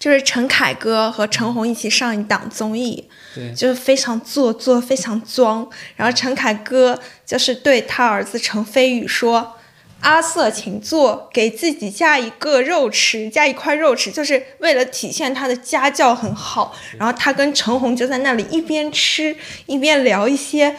[0.00, 5.68] 就是陈凯歌和陈红一起上一档综艺，对，就是非常做作、非常装。
[5.94, 9.56] 然后陈凯歌就是对他儿子陈飞宇说
[10.00, 19.36] ：“阿瑟，请坐，给自己加一个肉吃，加一块肉吃，就是为了体现他的家教很好。”然后他跟陈红就在那里一边吃
[19.66, 20.74] 一边聊一些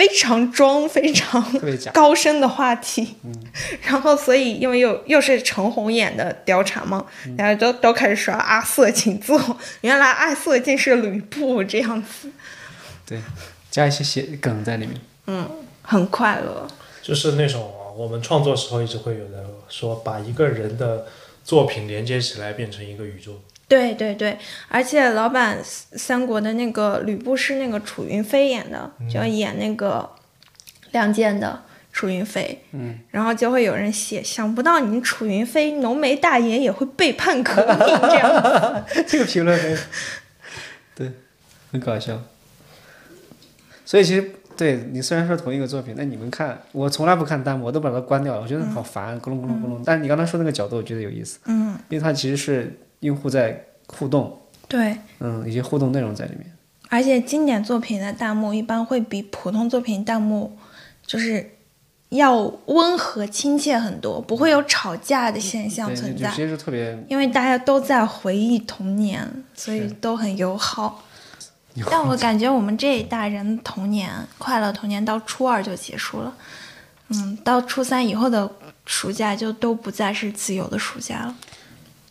[0.00, 1.44] 非常装、非常。
[1.92, 3.16] 高深的话题，
[3.84, 7.04] 然后所以因为又又是陈红演的貂蝉嘛，
[7.36, 9.38] 大家都都开始说阿瑟请坐，
[9.82, 12.30] 原来阿瑟竟是吕布这样子，
[13.04, 13.20] 对，
[13.70, 14.98] 加一些些梗在里面。
[15.26, 15.46] 嗯，
[15.82, 16.66] 很快乐，
[17.02, 21.04] 就是那种啊我们创作时候一直会有的说，把一个人的
[21.44, 23.38] 作品连接起来变成一个宇宙。
[23.70, 24.36] 对对对，
[24.68, 30.10] 而且老版三国的那个吕布是那个楚云飞演的，就要演那个
[30.90, 38.84] 亮剑的楚云飞，嗯，然后就会有人写，想不到你楚云飞浓眉大眼也会背叛革命这样。
[39.06, 39.78] 这个评论很，
[40.96, 41.12] 对，
[41.70, 42.20] 很搞笑。
[43.86, 49.82] 所以其实对你虽然说同一个作品，但你们看，我从来不看弹幕，我都把它关掉了，我觉得好烦，咕隆咕隆咕隆。
[49.86, 54.96] 但是你刚才说那个角度，我觉得有意思，嗯，因为它其实是用户在互动，对。
[55.18, 56.50] 嗯，一些互动内容在里面。
[56.88, 60.58] 而且经典作品的弹幕一般会比普通作品弹幕
[61.06, 61.48] 就是
[62.08, 66.32] 要温和亲切很多，不会有吵架的现象，存在。
[67.08, 71.04] 因为大家都在回忆童年，所以都很友好。
[71.88, 76.34] 但我感觉我们这一代人童年快乐童年到初二就结束了，
[77.10, 78.50] 嗯，到初三以后的
[78.84, 81.36] 暑假就都不再是自由的暑假了。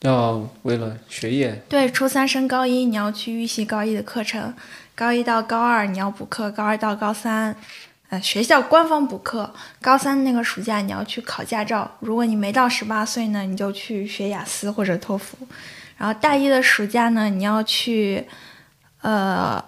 [0.01, 4.53] 要为了学业，对，初三升高一，你要去预习高一的课程；
[4.95, 7.53] 高一到高二你要补课；高二到高三，
[8.09, 9.53] 呃，学校官方补课。
[9.81, 15.37] 高三那个暑假你要去考驾照，如果你没到十八岁呢，你就去学雅思或者托福。
[15.97, 18.25] 然后大一的暑假呢，你要去，
[19.01, 19.61] 呃，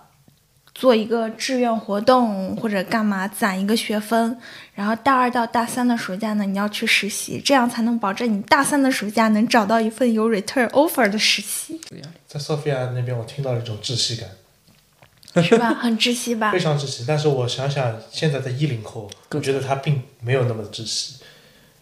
[0.73, 4.38] 做一个志愿活动或者干嘛攒一个学分。
[4.73, 11.79] 然后大二到大三的暑假呢，你要去实习，这样才能保证你大三的暑假能找到一份有 return offer 的实习。
[12.27, 15.73] 在 Sophia 那边，我听到了一种窒息感，是吧？
[15.79, 16.60] 很窒息吧非？
[16.60, 17.03] 常窒息。
[17.07, 21.17] 但是我想想，现在的一零后，我觉得他并没有那么窒息，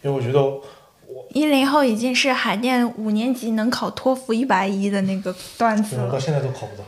[0.02, 0.40] 因为我觉得
[1.32, 6.06] 一零后已经是海淀五年级能考托福一百一的那个段子了。
[6.06, 6.84] 我到现在都考不到。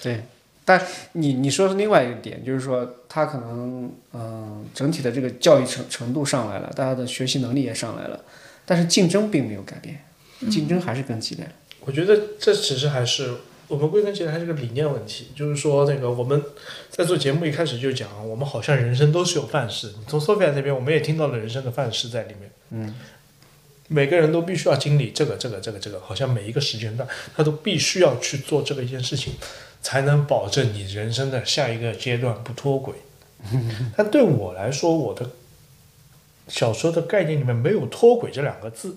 [0.00, 0.24] 对，
[0.66, 8.20] 但你你说是另外一个点，就是说他可能嗯、整体的这个教育程程度上来了，大家的学习能力也上来了，
[8.64, 10.00] 但是竞争并没有改变，
[10.50, 11.48] 竞争还是更激烈。
[11.80, 13.32] 我觉得这其实还是
[13.68, 16.42] 我们归根结底还是个理念问题，就是说那个我们
[16.90, 19.92] 在做节目一开始就讲，我们好像人生都是有范式。
[20.08, 22.50] 从 Sophia 那边，我们也听到了人生的范式在里面。
[22.70, 22.94] 嗯，
[23.86, 29.34] 每个人都必须要经历这个、这个、这个、这个，好像每一个时间段，他都必须要去做这个一件事情，
[29.86, 32.96] 才能保证你人生的下一个阶段不脱轨。
[33.96, 35.30] 但对我来说，我的
[36.48, 38.96] 小说的概念里面没有“脱轨”这两个字，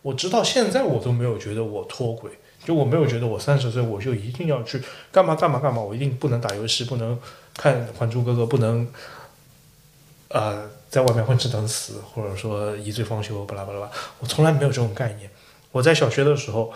[0.00, 2.30] 我直到现在我都没有觉得我脱轨，
[2.64, 7.20] 就我没有觉得我三十岁我就一定要去干嘛干嘛干嘛，我一定不能打游戏，不能
[7.54, 8.88] 看《还珠格格》，不能
[10.28, 15.28] 呃在外面混吃等死，或者说一醉方休，巴拉巴拉我从来没有这种概念。
[15.72, 16.72] 我在小学的时候，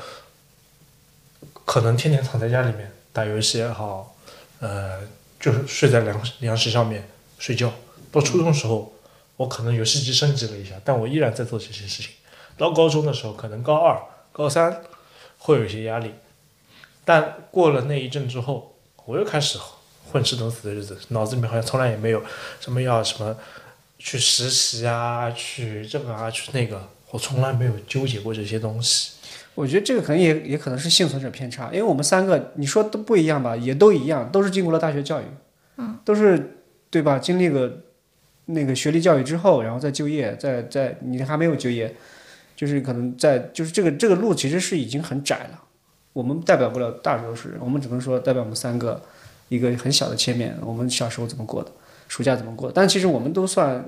[1.65, 4.15] 可能天天躺在家里面打游戏也好，
[4.61, 5.01] 呃，
[5.41, 7.09] 就是睡在凉凉席上面
[7.39, 7.73] 睡觉。
[8.13, 8.93] 到初中时候，
[9.39, 12.13] 我可能游戏机升级了一下，但我依然在做这些事情。
[12.59, 13.99] 到高中的时候，可能高二、
[14.33, 14.83] 高三
[15.39, 16.13] 会有一些压力，
[17.07, 19.59] 但过了那一阵之后，我又开始
[20.13, 22.23] 混吃等死的日子，脑子里面好像从来也没有
[22.61, 23.35] 什么要什么
[23.99, 29.13] 去实习啊，去这个啊，去那个，我从来没有纠结过这些东西。
[29.57, 35.25] 我觉得这个可能也也可能是幸存者偏差，因为我们三个你说都不一样吧，也都一样，都是经过了大学教育，
[35.79, 37.19] 嗯，都是对吧？
[37.19, 37.73] 经历了
[38.45, 41.93] 那个学历教育之后，然后再就业，再再你还没有就业，
[42.55, 45.63] 就是可能在就是这个这个路其实是已经很窄了。
[46.13, 49.03] 我们代表不了大多数人，我们只能说代表我们三个
[49.49, 51.73] 一个很小的切面，我们小时候怎么过的，
[52.09, 52.73] 暑假怎么过的。
[52.75, 53.85] 但其实我们都算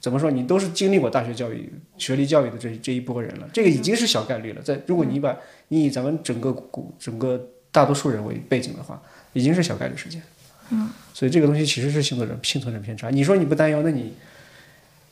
[0.00, 4.62] 怎么说，你都是经历过大学教育、学历教育的这这一波人了，这个已经是小概率了。
[4.62, 5.36] 在如果你把
[5.68, 7.38] 你以咱们整个股整个
[7.70, 9.00] 大多数人为背景的话，
[9.34, 10.22] 已经是小概率事件。
[10.70, 13.10] 嗯，所以这个东西其实是幸存者幸存者偏差。
[13.10, 14.14] 你说你不担忧，那你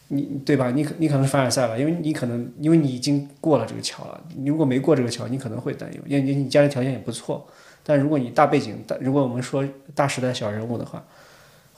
[0.09, 0.71] 你对吧？
[0.71, 4.19] 你可你可能凡尔赛了，因为你可能因为你已经过了这个桥了。
[4.37, 7.47] 你如果没过这个桥，你可能会担忧，因为你家庭条件也不错。
[7.83, 11.05] 但如果你大背景，大如果我们说大时代小人物的话，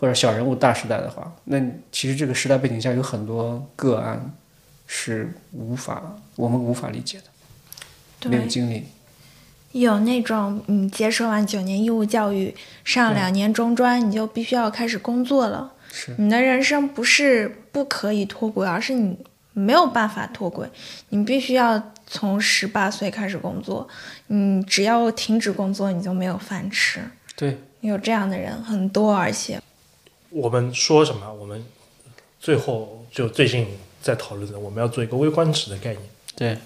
[0.01, 1.61] 或者小人物大时代的话，那
[1.93, 4.33] 其实这个时代背景下有很多个案
[4.87, 8.85] 是无法我们无法理解的，没有对，经历。
[9.73, 15.73] 有那种你接受完九年义务教育，上两年中专，你就必须要开始工作了。
[15.93, 19.17] 是你的人生不是不可以脱轨，而是你
[19.53, 20.67] 没有办法脱轨，
[21.11, 23.87] 你必须要从十八岁开始工作。
[24.29, 27.01] 你只要停止工作，你就没有饭吃。
[27.37, 29.61] 对，有这样的人很多，而且
[30.31, 31.33] 我们说什么？
[31.33, 31.65] 我们
[32.39, 33.67] 最后就最近
[34.01, 36.09] 在讨论的，我们要做一个微观值的概念。
[36.37, 36.57] 对，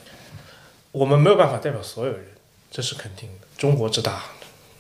[0.92, 2.26] 我们没有办法代表所有人，
[2.70, 3.46] 这是肯定的。
[3.56, 4.24] 中国之大，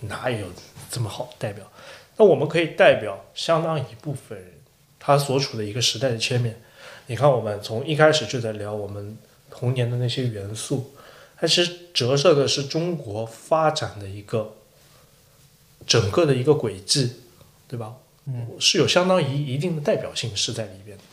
[0.00, 0.46] 哪有
[0.90, 1.70] 这么好代表？
[2.16, 4.52] 那我们可以代表相当一部分人，
[5.00, 6.60] 他所处的一个时代的切面。
[7.06, 9.16] 你看，我们从一开始就在聊我们
[9.50, 10.94] 童年的那些元素，
[11.38, 14.54] 它其实折射的是中国发展的一个
[15.86, 17.14] 整个的一个轨迹，
[17.66, 17.94] 对吧？
[18.26, 21.04] 嗯，是有相当一一定的代表性是在里边的。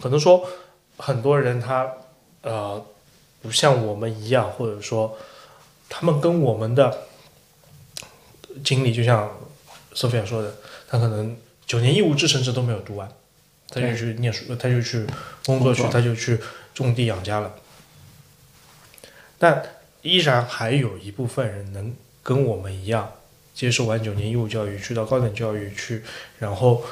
[0.00, 0.48] 可能说
[0.96, 1.92] 很多人他
[2.42, 2.84] 呃
[3.42, 5.16] 不像我们一样，或者说
[5.88, 7.06] 他们跟我们的
[8.62, 9.30] 经历，就像
[9.94, 10.54] Sophia 说的，
[10.88, 11.36] 他可能
[11.66, 13.08] 九年义务制甚至都没有读完，
[13.68, 15.06] 他就去念书，他就去
[15.44, 16.38] 工作去，他就去
[16.72, 17.54] 种地养家了。
[19.38, 19.62] 但
[20.02, 23.12] 依然还有一部分人能跟我们一样，
[23.54, 26.02] 接受完九年义务教育，去到高等教育去，
[26.40, 26.84] 然后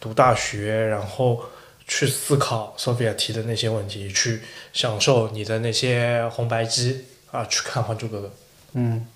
[0.00, 1.44] 读大学，然后
[1.86, 4.40] 去思考 Sophia 提的那些问题，去
[4.72, 8.28] 享受你的那些红白机啊，去看《还珠格格》。
[8.72, 9.06] 嗯，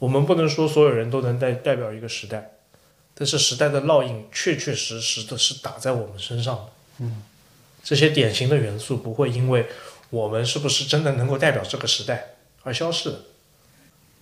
[0.00, 2.50] 我们不能说所有人都能代代表一个时代，
[3.14, 6.66] 但是时代的烙印确确实实的是打在我们身上的。
[6.98, 7.22] 嗯，
[7.84, 9.66] 这些典型的元素不会因为
[10.10, 12.34] 我们是不是真的能够代表这个时代
[12.64, 13.20] 而消失的。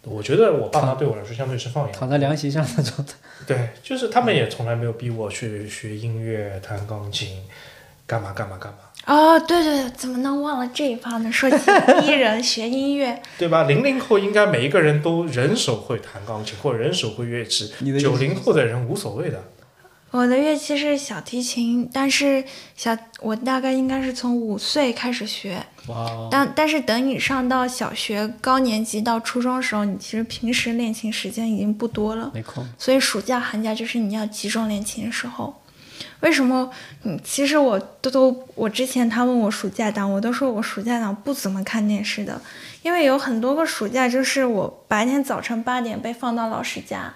[0.08, 1.92] 我觉得我爸妈对我来说相对是放养。
[1.92, 3.12] 躺在凉席上那种的。
[3.46, 7.42] 对，就是他们也从来没有逼我去学音乐、弹钢琴，
[8.06, 11.30] 干嘛干嘛干嘛，哦，对对对，怎么能忘了这一趴呢？
[11.30, 11.56] 说起
[12.00, 13.64] 逼人学音乐，对吧？
[13.64, 19.42] 零零后应该每一个人都人手会弹钢琴或者人手会乐器九零后的人无所谓的。
[20.12, 22.42] 我的乐器是小提琴，但是
[22.74, 25.62] 小我大概应该是从五岁开始学，
[26.30, 32.66] 但但是等你上到小学高年级到初中的时候，你其实平时练琴时间已经不多了，没空。
[32.78, 35.62] 所以暑假寒假就是你要集中练琴的时候。
[36.20, 36.70] 为什么？
[37.02, 42.40] 嗯，其实我都都，我之前他问我暑假档，我都说我暑假档不怎么看电视的，
[42.82, 47.14] 因为有很多个暑假就是我白天早晨八点被放到老师家，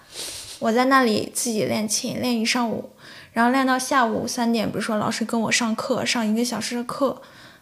[0.59, 2.91] 我在那里自己练琴练一上午，
[3.33, 7.21] 然后练到下午三点，比如说老师跟我上课上一个小时的课，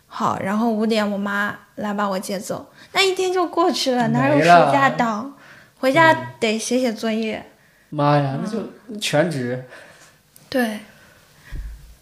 [0.09, 5.35] 好，然后五点我妈来把我接走，那一天就过去了，哪有暑假档？
[5.79, 7.45] 回家得写写作业。
[7.91, 9.65] 妈呀，那就全职。
[10.49, 10.81] 对，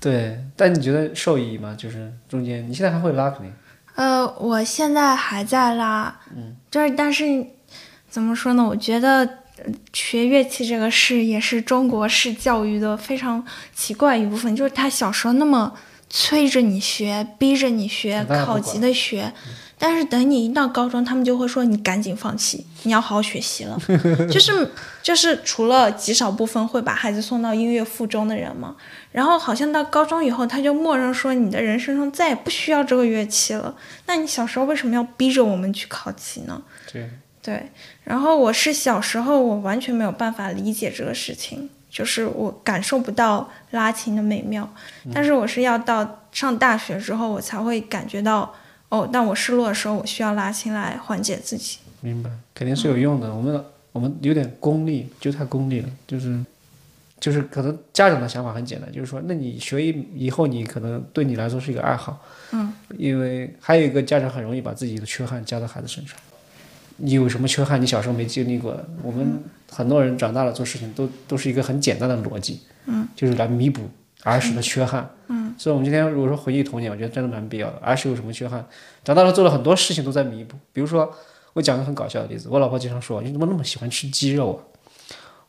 [0.00, 1.74] 对，但你觉得受益吗？
[1.76, 3.52] 就是中间，你现在还会拉肯定。
[3.96, 7.46] 呃，我现在还在拉，嗯，就是但是
[8.08, 8.64] 怎么说呢？
[8.64, 9.18] 我觉得
[9.58, 13.44] 呃学乐器这个事也是中国式教育的非常
[13.74, 15.72] 奇怪一部分，就是他小时候那么
[16.08, 19.32] 催着你学，逼着你学，考级的学。
[19.78, 23.78] 但是等你一到高中，他们就会说你赶紧放弃，你要好好学习了。
[24.32, 24.70] 就是
[25.02, 28.74] 就是除了极少部分会把孩子送到音乐附中的人嘛，
[29.12, 33.74] 然后好像到高中以后，他就默认说你的人生中再也不需要这个乐器了。
[34.06, 36.62] 那你小时候为什么要逼着我们去考级呢？
[36.90, 37.10] 对，
[37.42, 37.70] 对，
[38.02, 44.68] 然后我是小时候我完全没有办法理解这个事情，就是我感受不到拉琴的美妙，
[45.14, 48.54] 但是我是要到上大学之后，我才会感觉到，
[48.90, 51.78] 哦，当我失落的时候，我需要拉琴来缓解自己。
[52.02, 53.34] 明白，肯定是有用的。
[53.34, 56.38] 我们我们有点功利，就太功利了，就是
[57.18, 62.22] 就是可能家长的想法很简单，就是说，那你学艺以后你可能对你来说是一个爱好，
[62.52, 66.14] 嗯，因为还有一个家长很容易把自己的缺憾加到孩子身上。
[66.96, 67.80] 你有什么缺憾？
[67.80, 68.88] 你小时候没经历过的？
[69.02, 73.82] 我们很多人长大了做事情都都是一个很简单的逻辑，嗯，就是来弥补
[74.22, 77.76] 儿时的缺憾，嗯，所以我们今天如果说回忆童年，我觉得真的蛮必要的。
[77.78, 78.64] 儿时有什么缺憾，
[79.04, 80.56] 长大了做了很多事情都在弥补。
[80.72, 81.12] 比如说，
[81.52, 84.58] 我讲个很搞笑的例子，我老婆经常说：“你怎么那么喜欢吃鸡肉啊？”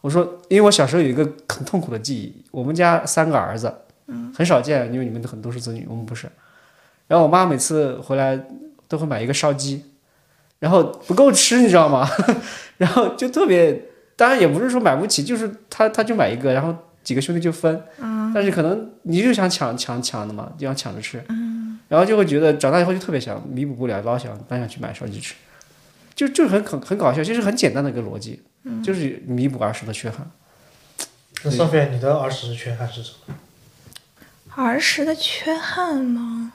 [0.01, 3.73] 我说：“因为我小时候有一个很痛苦的记忆，我们家三个儿子，
[4.07, 6.29] 嗯，很少见，因为你们都很多是子女，我们不是。
[7.07, 8.39] 然后我妈每次回来
[8.87, 9.83] 都会买一个烧鸡。”
[10.59, 12.09] 然后不够吃，你知道吗？
[12.77, 13.79] 然后就特别，
[14.15, 17.81] 当然也不是说买不起，就是他他就买一个，然后几个兄弟就分。
[17.99, 18.31] 嗯。
[18.33, 21.23] 但是可能你就想抢抢抢的嘛，就想抢着吃。
[21.29, 21.79] 嗯。
[21.87, 25.33] 然后就会觉得长大以后就特别想弥补不了，老想老想去买烧鸡吃，
[26.13, 28.41] 就就很很很搞笑，其实很简单的一个逻辑，
[28.83, 30.29] 就是弥补儿时的缺憾。
[31.43, 33.35] 那上飞，你的儿时的缺憾是什么？
[34.55, 36.53] 儿时的缺憾吗？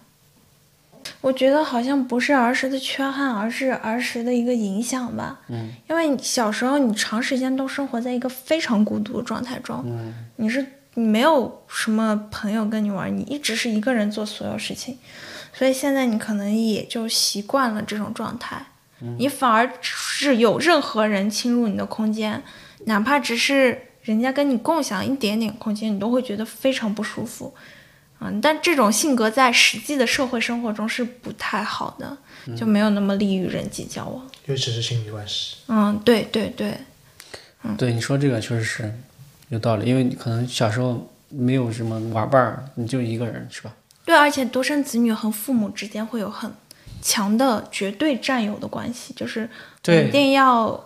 [1.20, 5.40] 我觉得好像不是儿时的缺憾，而是儿时的一个影响吧。
[5.48, 14.98] 嗯，因为小时候你长时间都生活在一个非常孤独的状态中，嗯，你是你没有什么朋友跟你玩，你一直是一个人做所有事情，
[15.52, 18.66] 所以现在你可能也就习惯了这种状态。
[19.18, 22.40] 你反而是有任何人侵入你的空间，
[22.84, 27.52] 哪怕只是人家跟你共享一点点空间，你都会觉得非常不舒服。
[28.24, 32.16] 嗯，但这种性格在实际的社会生活中是不太好的，
[32.56, 35.56] 就没有那么利于人际交往，尤其是亲密关系。
[35.66, 36.78] 嗯，对对对，
[37.64, 38.94] 嗯，对你说这个确实是
[39.48, 43.72] 有道理，因为你可能小时候没有什么玩伴儿，你就一个人是吧？
[44.04, 46.52] 对，而且独生子女和父母之间会有很
[47.00, 49.50] 强的绝对占有的关系，就是
[49.82, 50.84] 肯定要。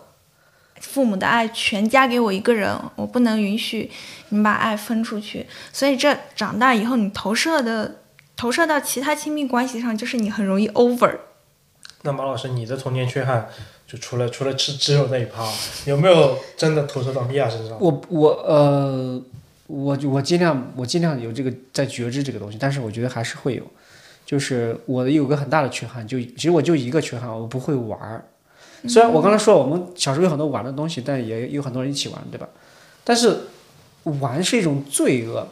[0.79, 3.89] 父母的爱全加给我一个人，我不能允许
[4.29, 5.45] 你把爱分出去。
[5.73, 7.97] 所以这长大以后，你投射的
[8.35, 11.17] 投射到其他亲密关系上，就是你很容易 over。
[12.03, 13.49] 那马老师，你的童年缺憾，
[13.87, 15.51] 就除了除了吃鸡肉那一趴，
[15.85, 17.77] 有没有真的投射到米娅身上？
[17.81, 19.21] 我我呃，
[19.65, 23.63] 我我尽量我尽量有这个在觉知这个东西，但是我觉得还是会有，
[24.25, 28.23] 就是我有个很大的缺憾，就其实我就一个缺憾，我不会玩儿。
[28.87, 32.47] 虽然我刚才说我们小时候有很多玩的东西，但也有很多人一起玩，对吧？
[33.03, 33.37] 但是
[34.03, 35.47] 玩是一种罪恶，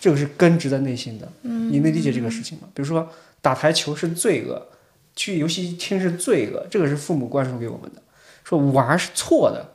[0.00, 1.28] 这个是根植在内心的。
[1.42, 2.68] 你能理解这个事情吗？
[2.74, 3.08] 比如说
[3.40, 4.68] 打台球是罪恶，
[5.14, 8.02] 去游戏厅是罪恶，这个是父母灌输给我们的。
[8.44, 9.72] 说玩是错的，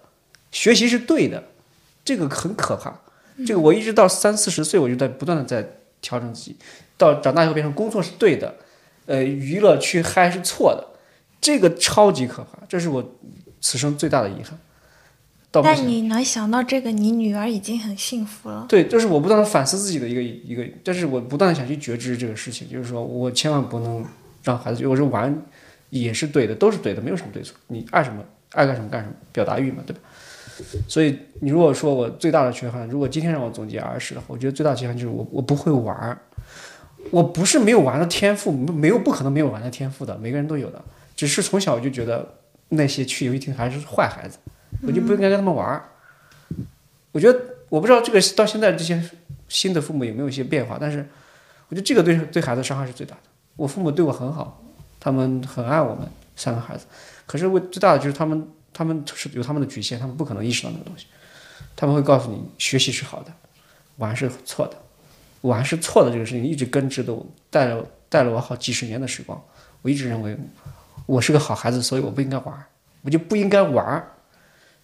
[0.52, 1.44] 学习是对的，
[2.04, 3.00] 这个很可怕。
[3.46, 5.68] 这个我一直到三四十岁，我就在不断的在
[6.02, 6.56] 调整自己。
[6.98, 8.56] 到长大以后变成工作是对的，
[9.06, 10.87] 呃，娱乐去嗨是错的。
[11.40, 13.16] 这个超级可怕，这是我
[13.62, 14.58] 此生最大的遗憾。
[15.50, 18.66] 但你能想到这个，你女儿已经很幸福了。
[18.70, 24.06] 对，就是我不断的反思自己的一个一个，但是我不断的想去觉知这个事情，就是说我千万不能
[24.44, 25.36] 让孩子，我说玩
[25.90, 27.56] 也是对的，都是对的，没有什么对错。
[27.68, 30.02] 你爱什么爱干什么干什么，表达欲嘛，对吧？
[30.88, 36.20] 所以你如果说我最大的缺憾，如果今天让我总结儿时的话，我觉得最大的缺憾就是我我不会玩
[37.10, 40.84] 我不是没有玩的天赋，没有不可能没有玩的天赋的，每个人都有的。
[41.18, 42.36] 只是从小我就觉得
[42.70, 44.38] 那些去游戏厅还是坏孩子，
[44.84, 45.90] 我就不应该跟他们玩儿。
[47.12, 47.40] 我觉得
[47.70, 49.02] 我不知道这个到现在这些
[49.50, 51.00] 新的父母有没有一些变化，但是
[51.70, 53.22] 我觉得这个对对孩子伤害是最大的。
[53.56, 54.64] 我父母对我很好，
[55.00, 56.86] 他们很爱我们三个孩子，
[57.26, 61.08] 可是我最大的就是他们他们是有他们的局限，他们不可能意识到那个东西。
[61.76, 63.34] 他们会告诉你学习是好的，
[63.96, 64.78] 玩是错的，
[65.42, 69.42] 玩是错的这个事情一直根植的我带了带了我好几十年的时光，
[69.82, 70.38] 我一直认为。
[71.08, 72.66] 我是个好孩子，所以我不应该玩
[73.02, 74.08] 我就不应该玩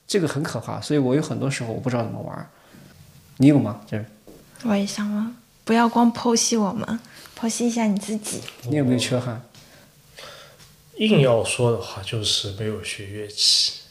[0.08, 0.82] 这个很可怕。
[0.82, 2.50] 所以我有很多时候我不知道怎么玩
[3.38, 3.82] 你有吗？
[3.86, 4.06] 就是，
[4.64, 7.00] 我也想问，不要光剖析我们，
[7.40, 8.42] 剖析一下你自己。
[8.64, 9.42] 你有没有缺憾？
[10.98, 13.82] 硬要说的话，就是没有学乐器。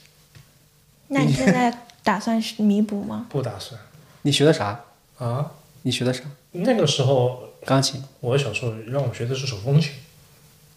[1.08, 3.26] 那你现在打算弥补吗？
[3.28, 3.78] 不打算。
[4.22, 4.84] 你学的啥？
[5.18, 5.50] 啊？
[5.82, 6.22] 你学的啥？
[6.52, 8.02] 那个时候钢琴。
[8.20, 9.92] 我小时候让我学的是手风琴。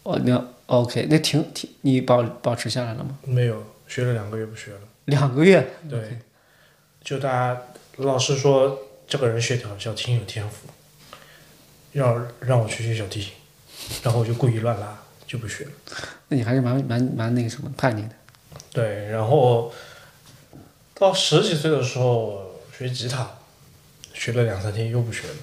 [0.02, 3.18] 哦，那 OK，那挺挺，你保保持下来了吗？
[3.22, 4.80] 没有，学了两个月不学了。
[5.04, 5.64] 两个月？
[5.88, 6.18] 对，
[7.02, 7.62] 就大家
[7.98, 10.68] 老师说这个人学小小提琴有天赋，
[11.92, 13.32] 要让我去学小提琴，
[14.02, 15.70] 然后我就故意乱拉，就不学了。
[16.28, 18.10] 那你还是蛮蛮蛮那个什么叛逆的。
[18.72, 19.72] 对，然后
[20.94, 23.30] 到十几岁的时候学吉他，
[24.12, 25.34] 学了两三天又不学了。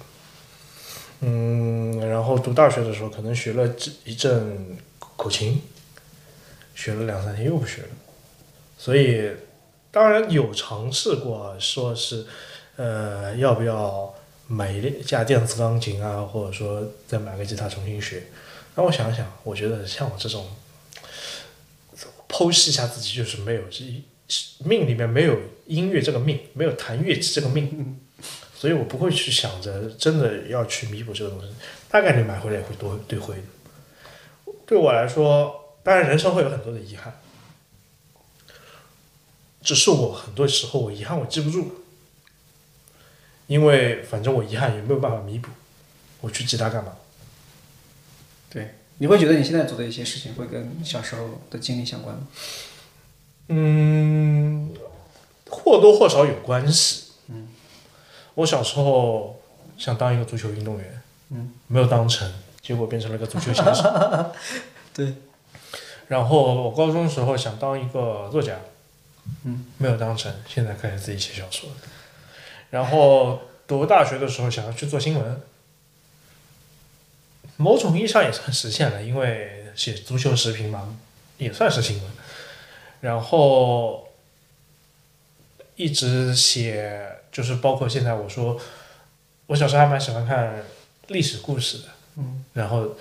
[1.22, 4.78] 嗯，然后读大学的时候，可能学了一阵
[5.24, 5.62] 口琴，
[6.76, 7.88] 学了两三天又不学了，
[8.78, 9.32] 所以
[9.90, 12.26] 当然有尝试过，说是
[12.76, 14.14] 呃，要不要
[14.48, 18.24] 买一架电子钢琴啊，或者说再买个吉他重新学？
[18.76, 20.46] 那我想想，我觉得像我这种
[22.28, 24.04] 剖析一下自己，就是没有这一
[24.66, 27.98] 命里面没有音乐这个命，没有弹乐器这个命，
[28.54, 31.48] 所以我不会去想着真的要去弥补这个东西，
[31.90, 33.44] 大概率买回来也会多对灰的。
[34.74, 37.14] 对我来说，当然人生会有很多的遗憾，
[39.62, 41.84] 只是我很多时候我遗憾我记不住，
[43.46, 45.50] 因为反正我遗憾也没有办法弥补，
[46.22, 46.94] 我去记它干嘛？
[48.50, 52.28] 对，你会觉得你现在做的一些事情会跟小时候的经历相关吗？
[53.50, 54.74] 嗯，
[55.52, 57.12] 或多或少有关系。
[57.28, 57.48] 嗯，
[58.34, 59.40] 我小时候
[59.78, 62.34] 想当一个足球运动员，嗯，没有当成，
[62.64, 64.32] 结果变成了个足球先生。
[64.96, 65.14] 对。
[66.08, 68.58] 然后我高中时候想当一个作家，
[69.46, 71.70] 嗯，没有当成，现在开始自己写小说。
[72.70, 75.42] 然后读大学的时候想要去做新闻，
[77.58, 80.98] 某种意义上也算实现了，因为写足球时评嘛，
[81.38, 82.12] 也算是新闻。
[83.02, 84.10] 然后
[85.76, 88.60] 一直写，就是包括现在我说，
[89.48, 90.64] 我小时候还蛮喜欢看
[91.08, 91.86] 历史故事的。
[92.18, 92.44] 嗯。
[92.54, 92.96] 然后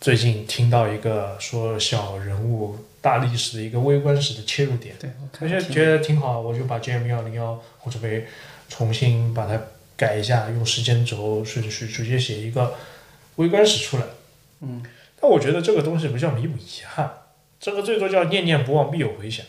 [0.00, 5.10] 最近听到一个说小人物大历史的一个微观史的切入点，对，
[5.40, 8.26] 我就觉得挺好，我就把 GM 幺零幺或者被
[8.68, 9.60] 重新把它
[9.96, 12.74] 改一下，用时间轴顺序直接写一个
[13.36, 14.04] 微观史出来。
[14.60, 14.82] 嗯。
[15.20, 17.10] 但我觉得这个东西不叫弥补遗憾。
[17.58, 19.44] 这个最多叫念念不忘，必有回响，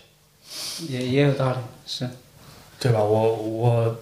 [0.87, 2.09] 也也有道理，是，
[2.79, 3.03] 对吧？
[3.03, 3.99] 我我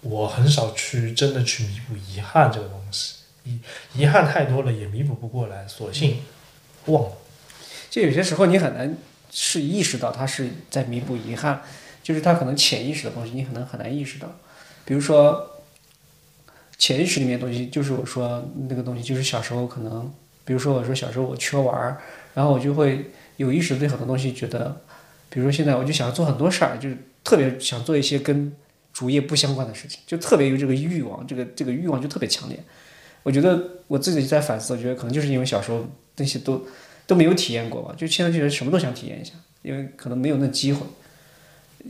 [0.00, 3.58] 我很少去真的去弥补遗憾这个东西，遗
[3.94, 6.18] 遗憾太多了也弥补不过来，索性
[6.86, 7.12] 忘了。
[7.90, 8.96] 就有些时候你很难
[9.30, 11.62] 是意识到他是在弥补遗憾，
[12.02, 14.28] 就是他可能潜意识的东西，你可能很难意识到。
[14.84, 15.62] 比如说
[16.76, 20.12] 潜意识里面东西，就是我说那个东西，就是小时候可能，
[20.44, 22.00] 比如说我说小时候我缺玩儿。
[22.34, 24.80] 然后我就会有意识对很多东西觉得，
[25.28, 28.52] 比如说现在我就想做很多事儿，就是特别想做一些跟
[28.92, 32.58] 主业不相关的事情，就特别有这个欲望，这个这个欲望就特别强烈。
[33.24, 35.84] 我觉得我自己在反思，我觉得可能就是因为小时候
[36.16, 36.64] 那些都
[37.06, 40.86] 都没有体验过吧，就现在就觉得什么都想体验一下，因为可能没有那机会，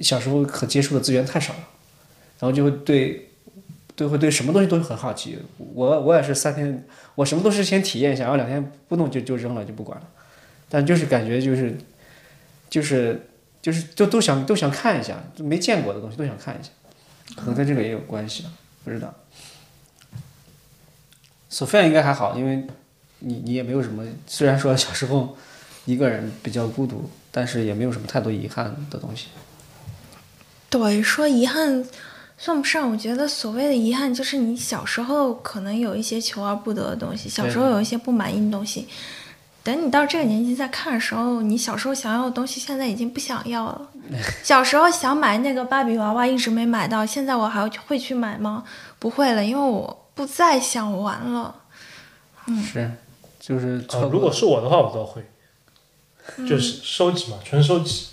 [0.01, 1.69] 小时候可接触的资源太少了，
[2.39, 3.29] 然后就会对，
[3.95, 5.39] 都会对什么东西都很好奇。
[5.59, 10.09] 我我也是三天，我什么都是先体验一下，然后两天不弄就就扔了，就不管了。
[10.69, 11.77] 但就是感觉就是，
[12.71, 13.29] 就是
[13.61, 16.71] 就是就都想都想看一下就，没见过的东西都想看一下，
[17.37, 18.45] 可能跟这个也有关系，
[18.85, 19.15] 不知道。
[21.55, 22.67] 索菲亚应该还好，因为
[23.21, 25.37] 你你也没有什么，虽然说小时候
[25.85, 29.29] 一个人比较孤独，但是也没有什么太多遗憾的东西。
[30.69, 31.87] 对，说遗憾
[32.37, 38.89] 算不上，我觉得所谓的遗憾就是你小时候可能有一些求而不得的东西，小时候有一些不满意的东西。
[39.63, 43.89] 等你到这个年纪再看的时候，你小时候想要的东西，现在已经不想要了。
[44.43, 48.65] 小时候想买那个芭比娃娃，一直没买到，现在我还会去买吗？
[48.99, 51.63] 不会了，因为我不再想玩了。
[52.47, 52.91] 嗯，是，
[53.41, 55.25] 就是呃，如果是我的话，我倒会，
[56.49, 58.09] 就是收集嘛，纯收集。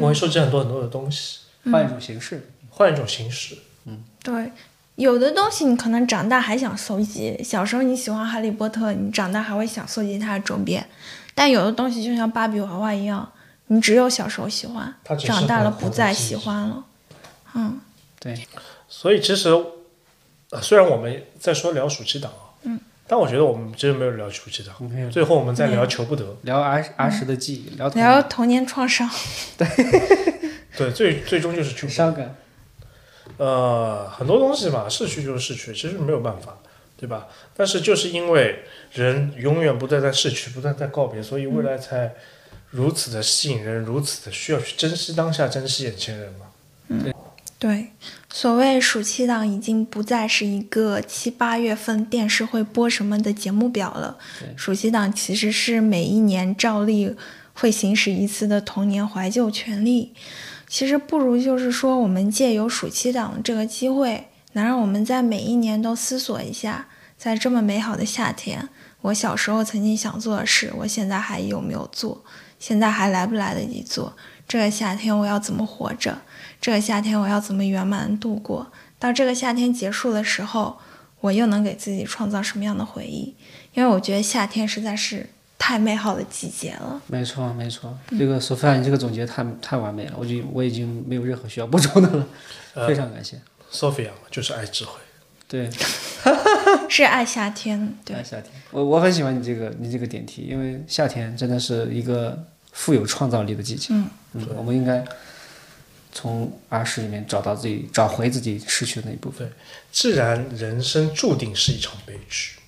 [0.00, 1.38] 我会收集很多很多的东西，
[1.70, 3.56] 换一种形式，换一种形式。
[3.84, 4.52] 嗯，对。
[4.96, 10.84] 有的东西你可能长大还想搜集，小时候你喜欢哈利波特，你长大还会想搜集它的周边。
[11.36, 13.30] 但有的东西就像芭比娃娃一样，
[13.68, 14.92] 你只有小时候喜欢，
[15.24, 16.84] 长大了不再喜欢了。
[17.54, 17.80] 嗯，
[18.18, 18.46] 对。
[18.88, 19.50] 所以其实，
[20.62, 24.74] 虽然我们在说聊暑期档啊，嗯，但我觉得我们其实没有聊暑期档。
[25.10, 29.08] 最后我们再聊求不得，聊儿儿时的记忆，聊聊童年创伤。
[29.58, 29.68] 对，
[30.76, 32.34] 对，最最终就是去伤感。
[33.36, 36.58] 呃，很多东西嘛，逝去就是逝去，其实没有办法，
[36.96, 37.28] 对吧？
[37.54, 42.14] 但是就是因为人永远不断在逝去，不断在告别，所以未来才
[42.70, 46.46] 如此的吸引人，如此的需要去珍惜当下，珍惜眼前人嘛。
[46.88, 47.12] 嗯，
[47.58, 47.88] 对，
[48.30, 54.18] 所谓暑期档已经不再是一个七八月份电视会播什么的节目表了，
[54.54, 57.16] 暑期档其实是每一年照例
[57.54, 60.12] 会行使一次的童年怀旧权利。
[60.66, 68.68] 其实不如就是说，我们借由暑期档这个机会，能让我们在每一年都思索一下，在这么美好的夏天，
[69.00, 72.22] 我小时候曾经想做的事，我现在还有没有做？
[72.58, 74.14] 现在还来不来得及做？
[74.46, 76.20] 这个夏天我要怎么活着？
[76.60, 78.66] 这个夏天我要怎么圆满度过？
[78.98, 80.78] 到这个夏天结束的时候，
[81.20, 83.34] 我又能给自己创造什么样的回忆？
[83.74, 85.24] 因为我觉得夏天实在是
[85.56, 87.00] 太美好的季节了。
[87.06, 93.40] 没错，没错，这个索菲亚，你这个总结太太完美了，我就我已经没有任何需要补充的了，非常感谢。
[93.70, 94.92] Sophia，就是爱智慧。
[95.46, 95.70] 对，
[96.90, 103.88] 是爱夏天，对爱，夏天，我我很喜欢你这个你这个点题，因为夏天真的是一个富有创造力的季节。
[103.92, 104.08] 嗯
[104.56, 105.04] 我们应该
[106.20, 109.52] 从儿时里面找到自己，找回自己失去的那一部分。
[109.92, 112.58] 既然人生注定是一场悲剧，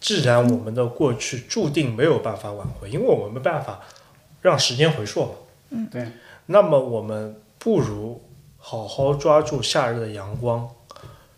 [0.00, 3.82] 既然我们的过去注定没有办法挽回，因为我们没办法
[4.42, 5.30] 让时间回溯嘛，
[5.70, 6.08] 嗯，对，
[6.46, 8.20] 那么我们不如
[8.58, 10.68] 好好抓住夏日的阳光，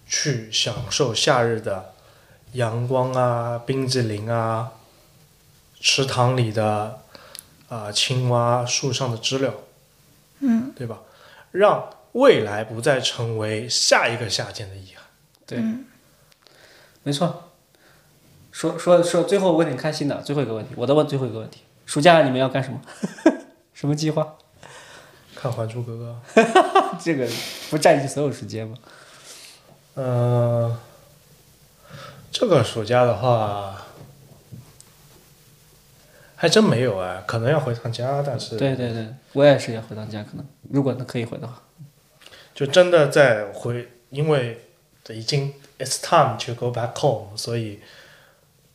[0.09, 1.93] 去享受夏日的
[2.53, 4.73] 阳光啊、冰激凌啊、
[5.79, 7.01] 池塘里的
[7.69, 9.53] 啊、青蛙、树上的知了，
[10.43, 11.01] 嗯，对吧？
[11.51, 15.05] 让未来不再成为下一个夏天的遗憾。
[15.47, 15.63] 对，
[17.03, 17.49] 没错。
[18.51, 22.81] 说说说，最后问点开心的，最后一个问题，我再问最后一个问题：暑假你们要干什么？
[23.73, 24.35] 什么计划？
[25.35, 26.17] 看《还珠格格》。
[27.03, 27.27] 这个
[27.71, 28.77] 不占据所有时间吗？
[29.95, 30.79] 嗯，
[32.31, 33.82] 这个暑假的话，
[36.43, 41.63] 还真没有哎，可能要回趟家，但是对对对，我也是要回趟家，可能如果能可以回的话。
[42.53, 44.61] 就真的在回，因为
[45.11, 47.79] 已经 it's time to go back home，所以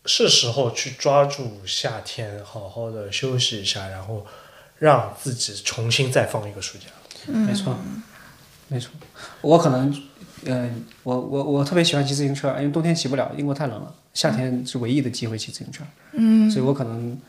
[0.05, 4.25] 是时候去抓住夏天，好好的休息一下，然后
[4.79, 6.85] 让自己重新再放一个暑假。
[7.25, 7.75] 没错，
[8.69, 8.91] 没错。
[9.41, 9.93] 我可能，
[10.45, 13.93] 嗯、我我我特别喜欢骑自行车，因为冬天骑不了，英国太冷了。
[14.13, 17.19] 夏天是唯一的机会骑自行车，嗯，所以我可能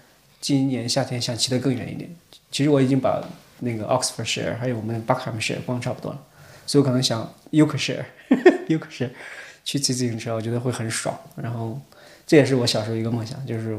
[0.40, 2.08] 今年夏天想骑得更远一点。
[2.50, 3.22] 其实我已经把
[3.60, 6.18] 那个 Oxfordshire 还有我们 Buckinghamshire 逛差不多了，
[6.66, 9.10] 所以我可能想 Yorkshire，Yorkshire
[9.64, 11.18] 去骑自行车，我觉得会很爽。
[11.36, 11.80] 然后
[12.26, 13.78] 这也是我小时候一个梦想，就是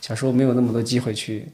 [0.00, 1.46] 小时候没有那么多机会去，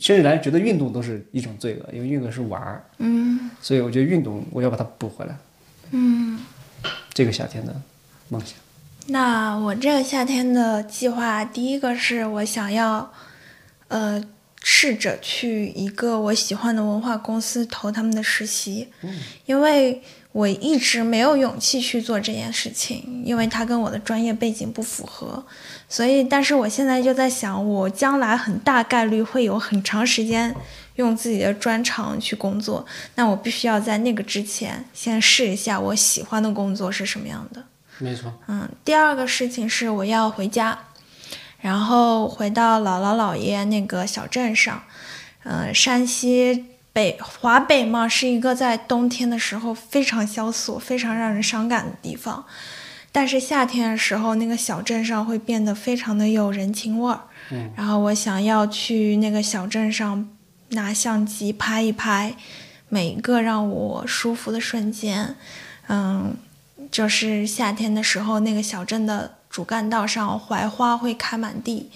[0.00, 5.36] 甚至来觉得运动都是一种罪恶，因为运动是玩儿，嗯所以我觉得运动我要把它补回来，
[5.90, 6.40] 嗯。
[7.12, 7.74] 这个夏天的
[8.28, 8.50] 梦想。
[9.06, 13.10] 那我这个夏天的计划，第一个是我想要，
[13.88, 14.22] 呃，
[14.62, 18.88] 试着去一个我喜欢的文化公司投他们的实习，
[19.44, 25.44] 因为我一直没有勇气去做这件事情，因为它跟我的专业背景不符合，
[25.88, 30.54] 所以，但是我现在就在想，我将来很大概率会有很长时间
[30.96, 32.84] 用自己的专长去工作，
[33.14, 37.64] 那我必须要在那个之前先试一下我喜欢的工作是什么样的。
[37.98, 40.78] 没错，嗯，第二个事情是我要回家，
[41.60, 44.82] 然后回到姥姥姥爷那个小镇上。
[45.42, 52.44] 呃，山西北华北嘛，是一个在冬天的时候非常萧索、非常让人伤感的地方。
[53.12, 57.20] 但是夏天的时候，那个小镇上会变得非常的有人情味儿。
[57.50, 60.28] 嗯，然后我想要去那个小镇上
[60.70, 62.34] 拿相机拍一拍
[62.88, 65.36] 每一个让我舒服的瞬间。
[65.86, 66.36] 嗯，
[66.90, 71.90] 就是夏天的时候，那个小镇的主干道上槐花会开满地，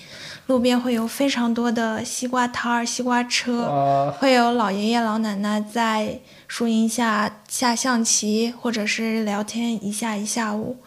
[0.47, 10.79] 路边会有非常多的西瓜摊儿、西瓜车，啊，会有老爷爷老奶奶在树荫下下象棋，或者是聊天一下一下午。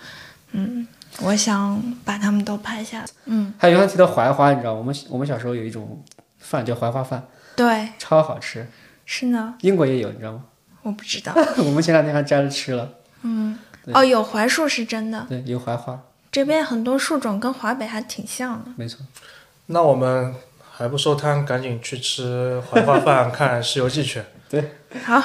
[0.53, 0.88] 嗯，
[1.21, 3.05] 我想把他们都拍下来。
[3.26, 6.03] 嗯，还有刚才提到槐花，你知道，我们我们小时候有一种
[6.39, 7.24] 饭叫槐花饭，
[7.55, 8.67] 对，超好吃，
[9.05, 10.45] 是呢，英国也有，你知道吗？
[10.82, 11.36] 我不知道。
[11.63, 12.89] 我们前两天还摘了吃了，
[13.21, 13.59] 嗯，
[13.93, 16.01] 哦，有槐树是真的，对，有槐花，
[16.34, 18.72] 这边很多树种跟华北还挺像的。
[18.76, 19.00] 没错。
[19.68, 20.34] 那我们
[20.72, 24.24] 还不收摊，赶紧去吃槐花饭， 看《西游记》去。
[24.50, 24.72] 对，
[25.06, 25.22] 好，